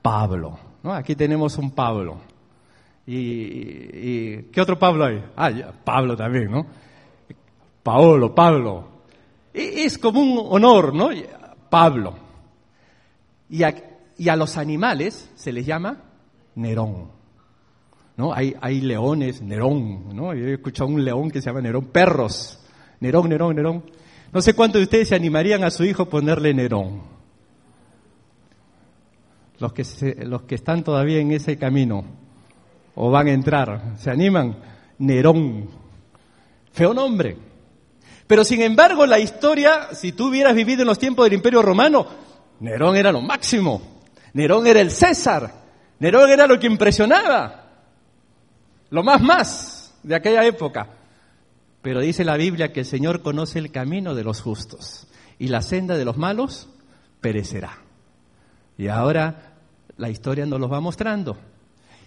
Pablo. 0.01 0.57
Aquí 0.83 1.15
tenemos 1.15 1.57
un 1.57 1.71
Pablo. 1.71 2.17
Y, 3.05 4.43
qué 4.43 4.61
otro 4.61 4.79
Pablo 4.79 5.05
hay? 5.05 5.23
Ah, 5.35 5.51
Pablo 5.83 6.17
también, 6.17 6.49
¿no? 6.49 6.65
Paolo, 7.83 8.33
Pablo. 8.33 8.92
Es 9.53 9.97
como 9.97 10.21
un 10.21 10.47
honor, 10.49 10.93
¿no? 10.93 11.09
Pablo. 11.69 12.15
Y 13.49 13.63
a, 13.63 14.35
los 14.35 14.57
animales 14.57 15.31
se 15.35 15.51
les 15.51 15.65
llama 15.65 16.01
Nerón. 16.55 17.11
¿No? 18.15 18.33
Hay, 18.33 18.55
hay 18.61 18.81
leones, 18.81 19.41
Nerón, 19.41 20.15
¿no? 20.15 20.33
Yo 20.33 20.45
he 20.45 20.53
escuchado 20.53 20.89
un 20.89 21.03
león 21.03 21.31
que 21.31 21.41
se 21.41 21.49
llama 21.49 21.61
Nerón, 21.61 21.85
perros, 21.85 22.59
Nerón, 22.99 23.29
Nerón, 23.29 23.55
Nerón. 23.55 23.83
No 24.31 24.41
sé 24.41 24.53
cuántos 24.53 24.79
de 24.79 24.83
ustedes 24.83 25.09
se 25.09 25.15
animarían 25.15 25.63
a 25.63 25.71
su 25.71 25.83
hijo 25.83 26.05
ponerle 26.05 26.53
Nerón 26.53 27.13
los 29.63 29.71
que, 29.71 30.15
los 30.25 30.41
que 30.43 30.55
están 30.55 30.83
todavía 30.83 31.19
en 31.19 31.31
ese 31.31 31.57
camino 31.57 32.03
o 32.95 33.09
van 33.09 33.27
a 33.27 33.31
entrar, 33.31 33.93
¿se 33.97 34.11
animan? 34.11 34.57
Nerón. 34.99 35.69
Feo 36.71 36.93
nombre. 36.93 37.37
Pero 38.27 38.43
sin 38.43 38.61
embargo, 38.61 39.05
la 39.05 39.19
historia, 39.19 39.89
si 39.93 40.11
tú 40.11 40.29
hubieras 40.29 40.55
vivido 40.55 40.81
en 40.81 40.87
los 40.87 40.99
tiempos 40.99 41.25
del 41.25 41.33
Imperio 41.33 41.61
Romano, 41.61 42.07
Nerón 42.59 42.95
era 42.95 43.11
lo 43.11 43.21
máximo. 43.21 43.81
Nerón 44.33 44.65
era 44.67 44.79
el 44.79 44.91
César. 44.91 45.53
Nerón 45.99 46.29
era 46.29 46.47
lo 46.47 46.59
que 46.59 46.67
impresionaba. 46.67 47.69
Lo 48.89 49.03
más 49.03 49.21
más 49.21 49.93
de 50.03 50.15
aquella 50.15 50.45
época. 50.45 50.87
Pero 51.81 51.99
dice 51.99 52.23
la 52.23 52.37
Biblia 52.37 52.71
que 52.71 52.81
el 52.81 52.85
Señor 52.85 53.21
conoce 53.21 53.59
el 53.59 53.71
camino 53.71 54.15
de 54.15 54.23
los 54.23 54.41
justos 54.41 55.07
y 55.37 55.47
la 55.47 55.61
senda 55.61 55.97
de 55.97 56.05
los 56.05 56.17
malos 56.17 56.69
perecerá. 57.19 57.79
Y 58.77 58.87
ahora 58.87 59.55
la 59.97 60.09
historia 60.09 60.45
nos 60.45 60.59
los 60.59 60.71
va 60.71 60.79
mostrando. 60.79 61.37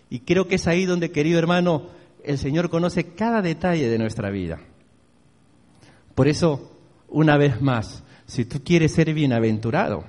Y 0.08 0.20
creo 0.20 0.48
que 0.48 0.54
es 0.54 0.66
ahí 0.66 0.84
donde, 0.86 1.10
querido 1.10 1.38
hermano, 1.38 1.88
el 2.24 2.38
Señor 2.38 2.70
conoce 2.70 3.14
cada 3.14 3.42
detalle 3.42 3.88
de 3.88 3.98
nuestra 3.98 4.30
vida. 4.30 4.60
Por 6.16 6.28
eso, 6.28 6.72
una 7.08 7.36
vez 7.36 7.60
más, 7.60 8.02
si 8.24 8.46
tú 8.46 8.64
quieres 8.64 8.94
ser 8.94 9.12
bienaventurado, 9.12 10.02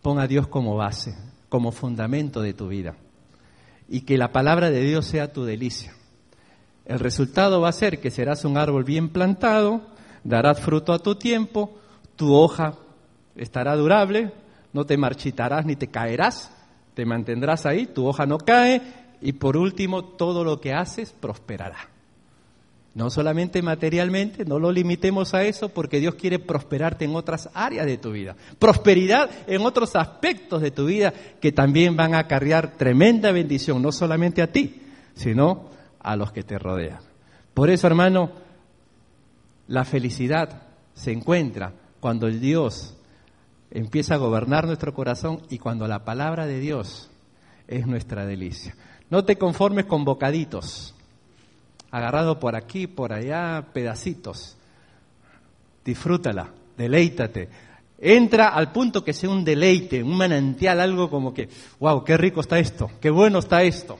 pon 0.00 0.18
a 0.18 0.26
Dios 0.26 0.48
como 0.48 0.76
base, 0.76 1.14
como 1.50 1.72
fundamento 1.72 2.40
de 2.40 2.54
tu 2.54 2.68
vida. 2.68 2.96
Y 3.86 4.00
que 4.00 4.16
la 4.16 4.32
palabra 4.32 4.70
de 4.70 4.80
Dios 4.80 5.04
sea 5.04 5.34
tu 5.34 5.44
delicia. 5.44 5.92
El 6.86 7.00
resultado 7.00 7.60
va 7.60 7.68
a 7.68 7.72
ser 7.72 8.00
que 8.00 8.10
serás 8.10 8.46
un 8.46 8.56
árbol 8.56 8.82
bien 8.82 9.10
plantado, 9.10 9.82
darás 10.24 10.58
fruto 10.58 10.94
a 10.94 11.00
tu 11.00 11.16
tiempo, 11.16 11.76
tu 12.16 12.34
hoja 12.34 12.76
estará 13.36 13.76
durable, 13.76 14.32
no 14.72 14.86
te 14.86 14.96
marchitarás 14.96 15.66
ni 15.66 15.76
te 15.76 15.88
caerás, 15.88 16.50
te 16.94 17.04
mantendrás 17.04 17.66
ahí, 17.66 17.84
tu 17.84 18.06
hoja 18.06 18.24
no 18.24 18.38
cae 18.38 18.80
y 19.20 19.34
por 19.34 19.58
último 19.58 20.02
todo 20.02 20.44
lo 20.44 20.62
que 20.62 20.72
haces 20.72 21.12
prosperará. 21.12 21.93
No 22.94 23.10
solamente 23.10 23.60
materialmente, 23.60 24.44
no 24.44 24.60
lo 24.60 24.70
limitemos 24.70 25.34
a 25.34 25.42
eso 25.42 25.68
porque 25.68 25.98
Dios 25.98 26.14
quiere 26.14 26.38
prosperarte 26.38 27.04
en 27.04 27.16
otras 27.16 27.50
áreas 27.52 27.86
de 27.86 27.98
tu 27.98 28.12
vida. 28.12 28.36
Prosperidad 28.60 29.28
en 29.48 29.62
otros 29.62 29.96
aspectos 29.96 30.62
de 30.62 30.70
tu 30.70 30.86
vida 30.86 31.12
que 31.40 31.50
también 31.50 31.96
van 31.96 32.14
a 32.14 32.20
acarrear 32.20 32.76
tremenda 32.76 33.32
bendición, 33.32 33.82
no 33.82 33.90
solamente 33.90 34.42
a 34.42 34.52
ti, 34.52 34.82
sino 35.14 35.70
a 35.98 36.14
los 36.14 36.30
que 36.30 36.44
te 36.44 36.56
rodean. 36.56 37.00
Por 37.52 37.68
eso, 37.68 37.88
hermano, 37.88 38.30
la 39.66 39.84
felicidad 39.84 40.62
se 40.94 41.10
encuentra 41.10 41.72
cuando 41.98 42.28
el 42.28 42.40
Dios 42.40 42.96
empieza 43.72 44.14
a 44.14 44.18
gobernar 44.18 44.66
nuestro 44.66 44.94
corazón 44.94 45.42
y 45.50 45.58
cuando 45.58 45.88
la 45.88 46.04
palabra 46.04 46.46
de 46.46 46.60
Dios 46.60 47.10
es 47.66 47.88
nuestra 47.88 48.24
delicia. 48.24 48.76
No 49.10 49.24
te 49.24 49.36
conformes 49.36 49.86
con 49.86 50.04
bocaditos, 50.04 50.94
agarrado 51.94 52.40
por 52.40 52.56
aquí, 52.56 52.88
por 52.88 53.12
allá, 53.12 53.68
pedacitos. 53.72 54.56
Disfrútala, 55.84 56.48
deleítate. 56.76 57.48
Entra 58.00 58.48
al 58.48 58.72
punto 58.72 59.04
que 59.04 59.12
sea 59.12 59.30
un 59.30 59.44
deleite, 59.44 60.02
un 60.02 60.16
manantial, 60.16 60.80
algo 60.80 61.08
como 61.08 61.32
que, 61.32 61.48
wow, 61.78 62.02
qué 62.02 62.16
rico 62.16 62.40
está 62.40 62.58
esto, 62.58 62.90
qué 63.00 63.10
bueno 63.10 63.38
está 63.38 63.62
esto. 63.62 63.96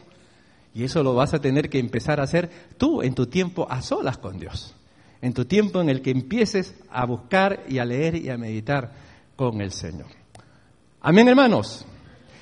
Y 0.75 0.83
eso 0.83 1.05
lo 1.05 1.15
vas 1.15 1.35
a 1.35 1.41
tener 1.41 1.71
que 1.71 1.79
empezar 1.79 2.19
a 2.19 2.25
hacer 2.25 2.51
tú 2.77 3.01
en 3.01 3.15
tu 3.15 3.29
tiempo 3.29 3.65
a 3.71 3.81
solas 3.81 4.19
con 4.19 4.41
Dios. 4.41 4.75
En 5.23 5.33
tu 5.33 5.45
tiempo 5.45 5.81
en 5.81 5.89
el 5.89 6.03
que 6.03 6.11
empieces 6.11 6.75
a 6.91 7.07
buscar 7.07 7.63
y 7.69 7.79
a 7.79 7.85
leer 7.85 8.17
y 8.17 8.29
a 8.29 8.37
meditar 8.37 8.93
con 9.37 9.61
el 9.61 9.71
Señor. 9.71 10.09
Amén, 11.01 11.29
hermanos. 11.29 11.87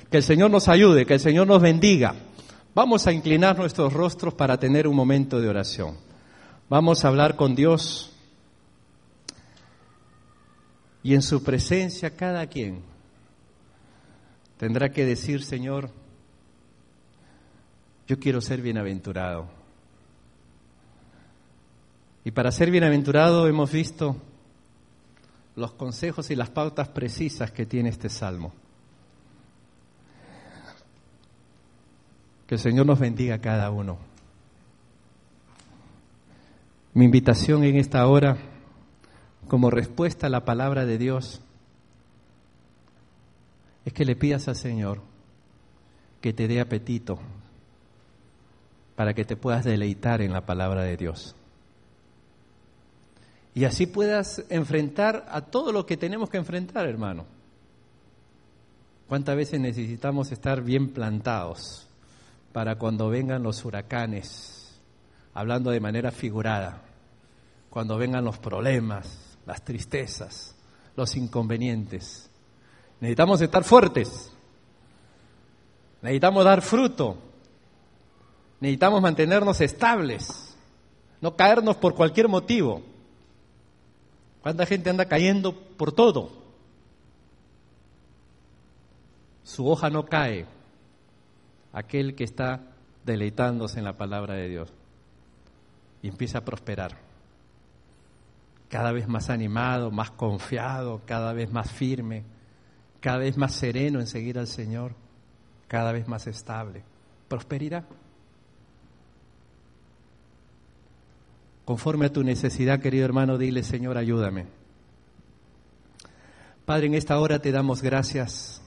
Que 0.09 0.17
el 0.17 0.23
Señor 0.23 0.49
nos 0.49 0.67
ayude, 0.67 1.05
que 1.05 1.13
el 1.13 1.19
Señor 1.19 1.45
nos 1.45 1.61
bendiga. 1.61 2.15
Vamos 2.75 3.05
a 3.05 3.13
inclinar 3.13 3.55
nuestros 3.55 3.93
rostros 3.93 4.33
para 4.33 4.57
tener 4.57 4.87
un 4.87 4.95
momento 4.95 5.39
de 5.39 5.47
oración. 5.47 5.95
Vamos 6.69 7.05
a 7.05 7.09
hablar 7.09 7.35
con 7.35 7.53
Dios 7.53 8.11
y 11.03 11.13
en 11.13 11.21
su 11.21 11.43
presencia 11.43 12.15
cada 12.15 12.47
quien 12.47 12.81
tendrá 14.57 14.91
que 14.91 15.05
decir, 15.05 15.43
Señor, 15.43 15.91
yo 18.07 18.17
quiero 18.19 18.41
ser 18.41 18.61
bienaventurado. 18.61 19.47
Y 22.25 22.31
para 22.31 22.51
ser 22.51 22.71
bienaventurado 22.71 23.47
hemos 23.47 23.71
visto 23.71 24.15
los 25.55 25.73
consejos 25.73 26.31
y 26.31 26.35
las 26.35 26.49
pautas 26.49 26.87
precisas 26.89 27.51
que 27.51 27.67
tiene 27.67 27.89
este 27.89 28.09
salmo. 28.09 28.51
Que 32.47 32.55
el 32.55 32.61
Señor 32.61 32.85
nos 32.85 32.99
bendiga 32.99 33.35
a 33.35 33.41
cada 33.41 33.69
uno. 33.71 33.97
Mi 36.93 37.05
invitación 37.05 37.63
en 37.63 37.77
esta 37.77 38.05
hora, 38.07 38.37
como 39.47 39.69
respuesta 39.69 40.27
a 40.27 40.29
la 40.29 40.45
palabra 40.45 40.85
de 40.85 40.97
Dios, 40.97 41.41
es 43.85 43.93
que 43.93 44.05
le 44.05 44.15
pidas 44.15 44.47
al 44.47 44.55
Señor 44.55 45.01
que 46.21 46.33
te 46.33 46.47
dé 46.47 46.61
apetito 46.61 47.19
para 48.95 49.13
que 49.13 49.25
te 49.25 49.35
puedas 49.35 49.65
deleitar 49.65 50.21
en 50.21 50.31
la 50.31 50.45
palabra 50.45 50.83
de 50.83 50.95
Dios 50.95 51.35
y 53.55 53.65
así 53.65 53.85
puedas 53.85 54.43
enfrentar 54.49 55.25
a 55.29 55.41
todo 55.41 55.71
lo 55.71 55.85
que 55.85 55.97
tenemos 55.97 56.29
que 56.29 56.37
enfrentar, 56.37 56.87
hermano. 56.87 57.25
¿Cuántas 59.07 59.35
veces 59.35 59.59
necesitamos 59.59 60.31
estar 60.31 60.63
bien 60.63 60.91
plantados 60.91 61.87
para 62.53 62.77
cuando 62.77 63.09
vengan 63.09 63.43
los 63.43 63.65
huracanes, 63.65 64.79
hablando 65.33 65.71
de 65.71 65.79
manera 65.79 66.11
figurada, 66.11 66.83
cuando 67.69 67.97
vengan 67.97 68.23
los 68.23 68.37
problemas, 68.37 69.37
las 69.45 69.65
tristezas, 69.65 70.55
los 70.95 71.15
inconvenientes. 71.15 72.29
Necesitamos 72.99 73.41
estar 73.41 73.63
fuertes. 73.63 74.31
Necesitamos 76.03 76.45
dar 76.45 76.61
fruto. 76.61 77.17
Necesitamos 78.59 79.01
mantenernos 79.01 79.59
estables. 79.59 80.55
No 81.19 81.35
caernos 81.35 81.75
por 81.77 81.95
cualquier 81.95 82.27
motivo. 82.27 82.83
¿Cuánta 84.41 84.65
gente 84.65 84.89
anda 84.89 85.05
cayendo 85.05 85.53
por 85.53 85.91
todo? 85.91 86.29
Su 89.43 89.67
hoja 89.67 89.89
no 89.89 90.05
cae. 90.05 90.45
Aquel 91.73 92.15
que 92.15 92.23
está 92.23 92.61
deleitándose 93.03 93.79
en 93.79 93.85
la 93.85 93.97
palabra 93.97 94.35
de 94.35 94.47
Dios 94.47 94.73
y 96.01 96.07
empieza 96.07 96.39
a 96.39 96.45
prosperar. 96.45 96.97
Cada 98.69 98.91
vez 98.91 99.07
más 99.07 99.29
animado, 99.29 99.91
más 99.91 100.11
confiado, 100.11 101.01
cada 101.05 101.33
vez 101.33 101.51
más 101.51 101.71
firme, 101.71 102.23
cada 102.99 103.17
vez 103.17 103.37
más 103.37 103.53
sereno 103.53 103.99
en 103.99 104.07
seguir 104.07 104.39
al 104.39 104.47
Señor, 104.47 104.95
cada 105.67 105.91
vez 105.91 106.07
más 106.07 106.27
estable. 106.27 106.83
Prosperirá. 107.27 107.85
Conforme 111.65 112.07
a 112.07 112.13
tu 112.13 112.23
necesidad, 112.23 112.79
querido 112.79 113.05
hermano, 113.05 113.37
dile, 113.37 113.63
Señor, 113.63 113.97
ayúdame. 113.97 114.47
Padre, 116.65 116.87
en 116.87 116.93
esta 116.95 117.19
hora 117.19 117.39
te 117.39 117.51
damos 117.51 117.81
gracias 117.81 118.61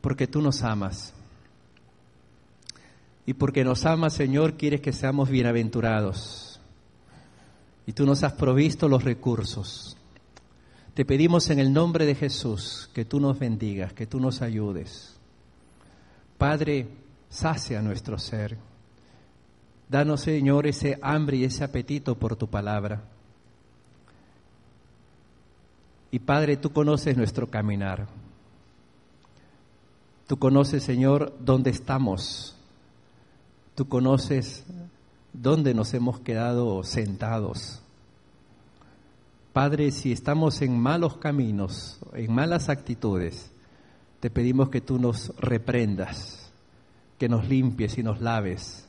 porque 0.00 0.26
tú 0.26 0.40
nos 0.40 0.62
amas. 0.62 1.14
Y 3.30 3.34
porque 3.34 3.62
nos 3.62 3.86
amas, 3.86 4.14
Señor, 4.14 4.56
quieres 4.56 4.80
que 4.80 4.92
seamos 4.92 5.30
bienaventurados. 5.30 6.60
Y 7.86 7.92
tú 7.92 8.04
nos 8.04 8.24
has 8.24 8.32
provisto 8.32 8.88
los 8.88 9.04
recursos. 9.04 9.96
Te 10.94 11.04
pedimos 11.04 11.48
en 11.50 11.60
el 11.60 11.72
nombre 11.72 12.06
de 12.06 12.16
Jesús 12.16 12.90
que 12.92 13.04
tú 13.04 13.20
nos 13.20 13.38
bendigas, 13.38 13.92
que 13.92 14.08
tú 14.08 14.18
nos 14.18 14.42
ayudes. 14.42 15.16
Padre, 16.38 16.88
sacia 17.28 17.80
nuestro 17.80 18.18
ser. 18.18 18.58
Danos, 19.88 20.22
Señor, 20.22 20.66
ese 20.66 20.98
hambre 21.00 21.36
y 21.36 21.44
ese 21.44 21.62
apetito 21.62 22.18
por 22.18 22.34
tu 22.34 22.48
palabra. 22.48 23.04
Y 26.10 26.18
Padre, 26.18 26.56
tú 26.56 26.72
conoces 26.72 27.16
nuestro 27.16 27.46
caminar. 27.46 28.08
Tú 30.26 30.36
conoces, 30.36 30.82
Señor, 30.82 31.32
dónde 31.38 31.70
estamos. 31.70 32.56
Tú 33.80 33.88
conoces 33.88 34.62
dónde 35.32 35.72
nos 35.72 35.94
hemos 35.94 36.20
quedado 36.20 36.82
sentados. 36.82 37.80
Padre, 39.54 39.90
si 39.90 40.12
estamos 40.12 40.60
en 40.60 40.78
malos 40.78 41.16
caminos, 41.16 41.98
en 42.12 42.30
malas 42.30 42.68
actitudes, 42.68 43.50
te 44.20 44.28
pedimos 44.28 44.68
que 44.68 44.82
tú 44.82 44.98
nos 44.98 45.34
reprendas, 45.38 46.52
que 47.16 47.30
nos 47.30 47.48
limpies 47.48 47.96
y 47.96 48.02
nos 48.02 48.20
laves 48.20 48.86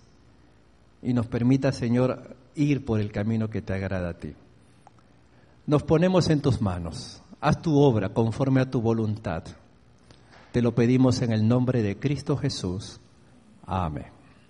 y 1.02 1.14
nos 1.14 1.26
permita, 1.26 1.72
Señor, 1.72 2.36
ir 2.56 2.84
por 2.84 3.00
el 3.00 3.14
camino 3.14 3.50
que 3.50 3.62
te 3.62 3.72
agrada 3.72 4.10
a 4.10 4.18
ti. 4.20 4.34
Nos 5.68 5.84
ponemos 5.84 6.30
en 6.30 6.42
tus 6.42 6.60
manos. 6.60 7.24
Haz 7.40 7.62
tu 7.62 7.78
obra 7.78 8.10
conforme 8.10 8.60
a 8.60 8.70
tu 8.70 8.82
voluntad. 8.82 9.46
Te 10.52 10.62
lo 10.62 10.76
pedimos 10.76 11.22
en 11.22 11.32
el 11.32 11.48
nombre 11.48 11.82
de 11.82 11.98
Cristo 11.98 12.36
Jesús. 12.36 13.00
Amén. 13.66 14.21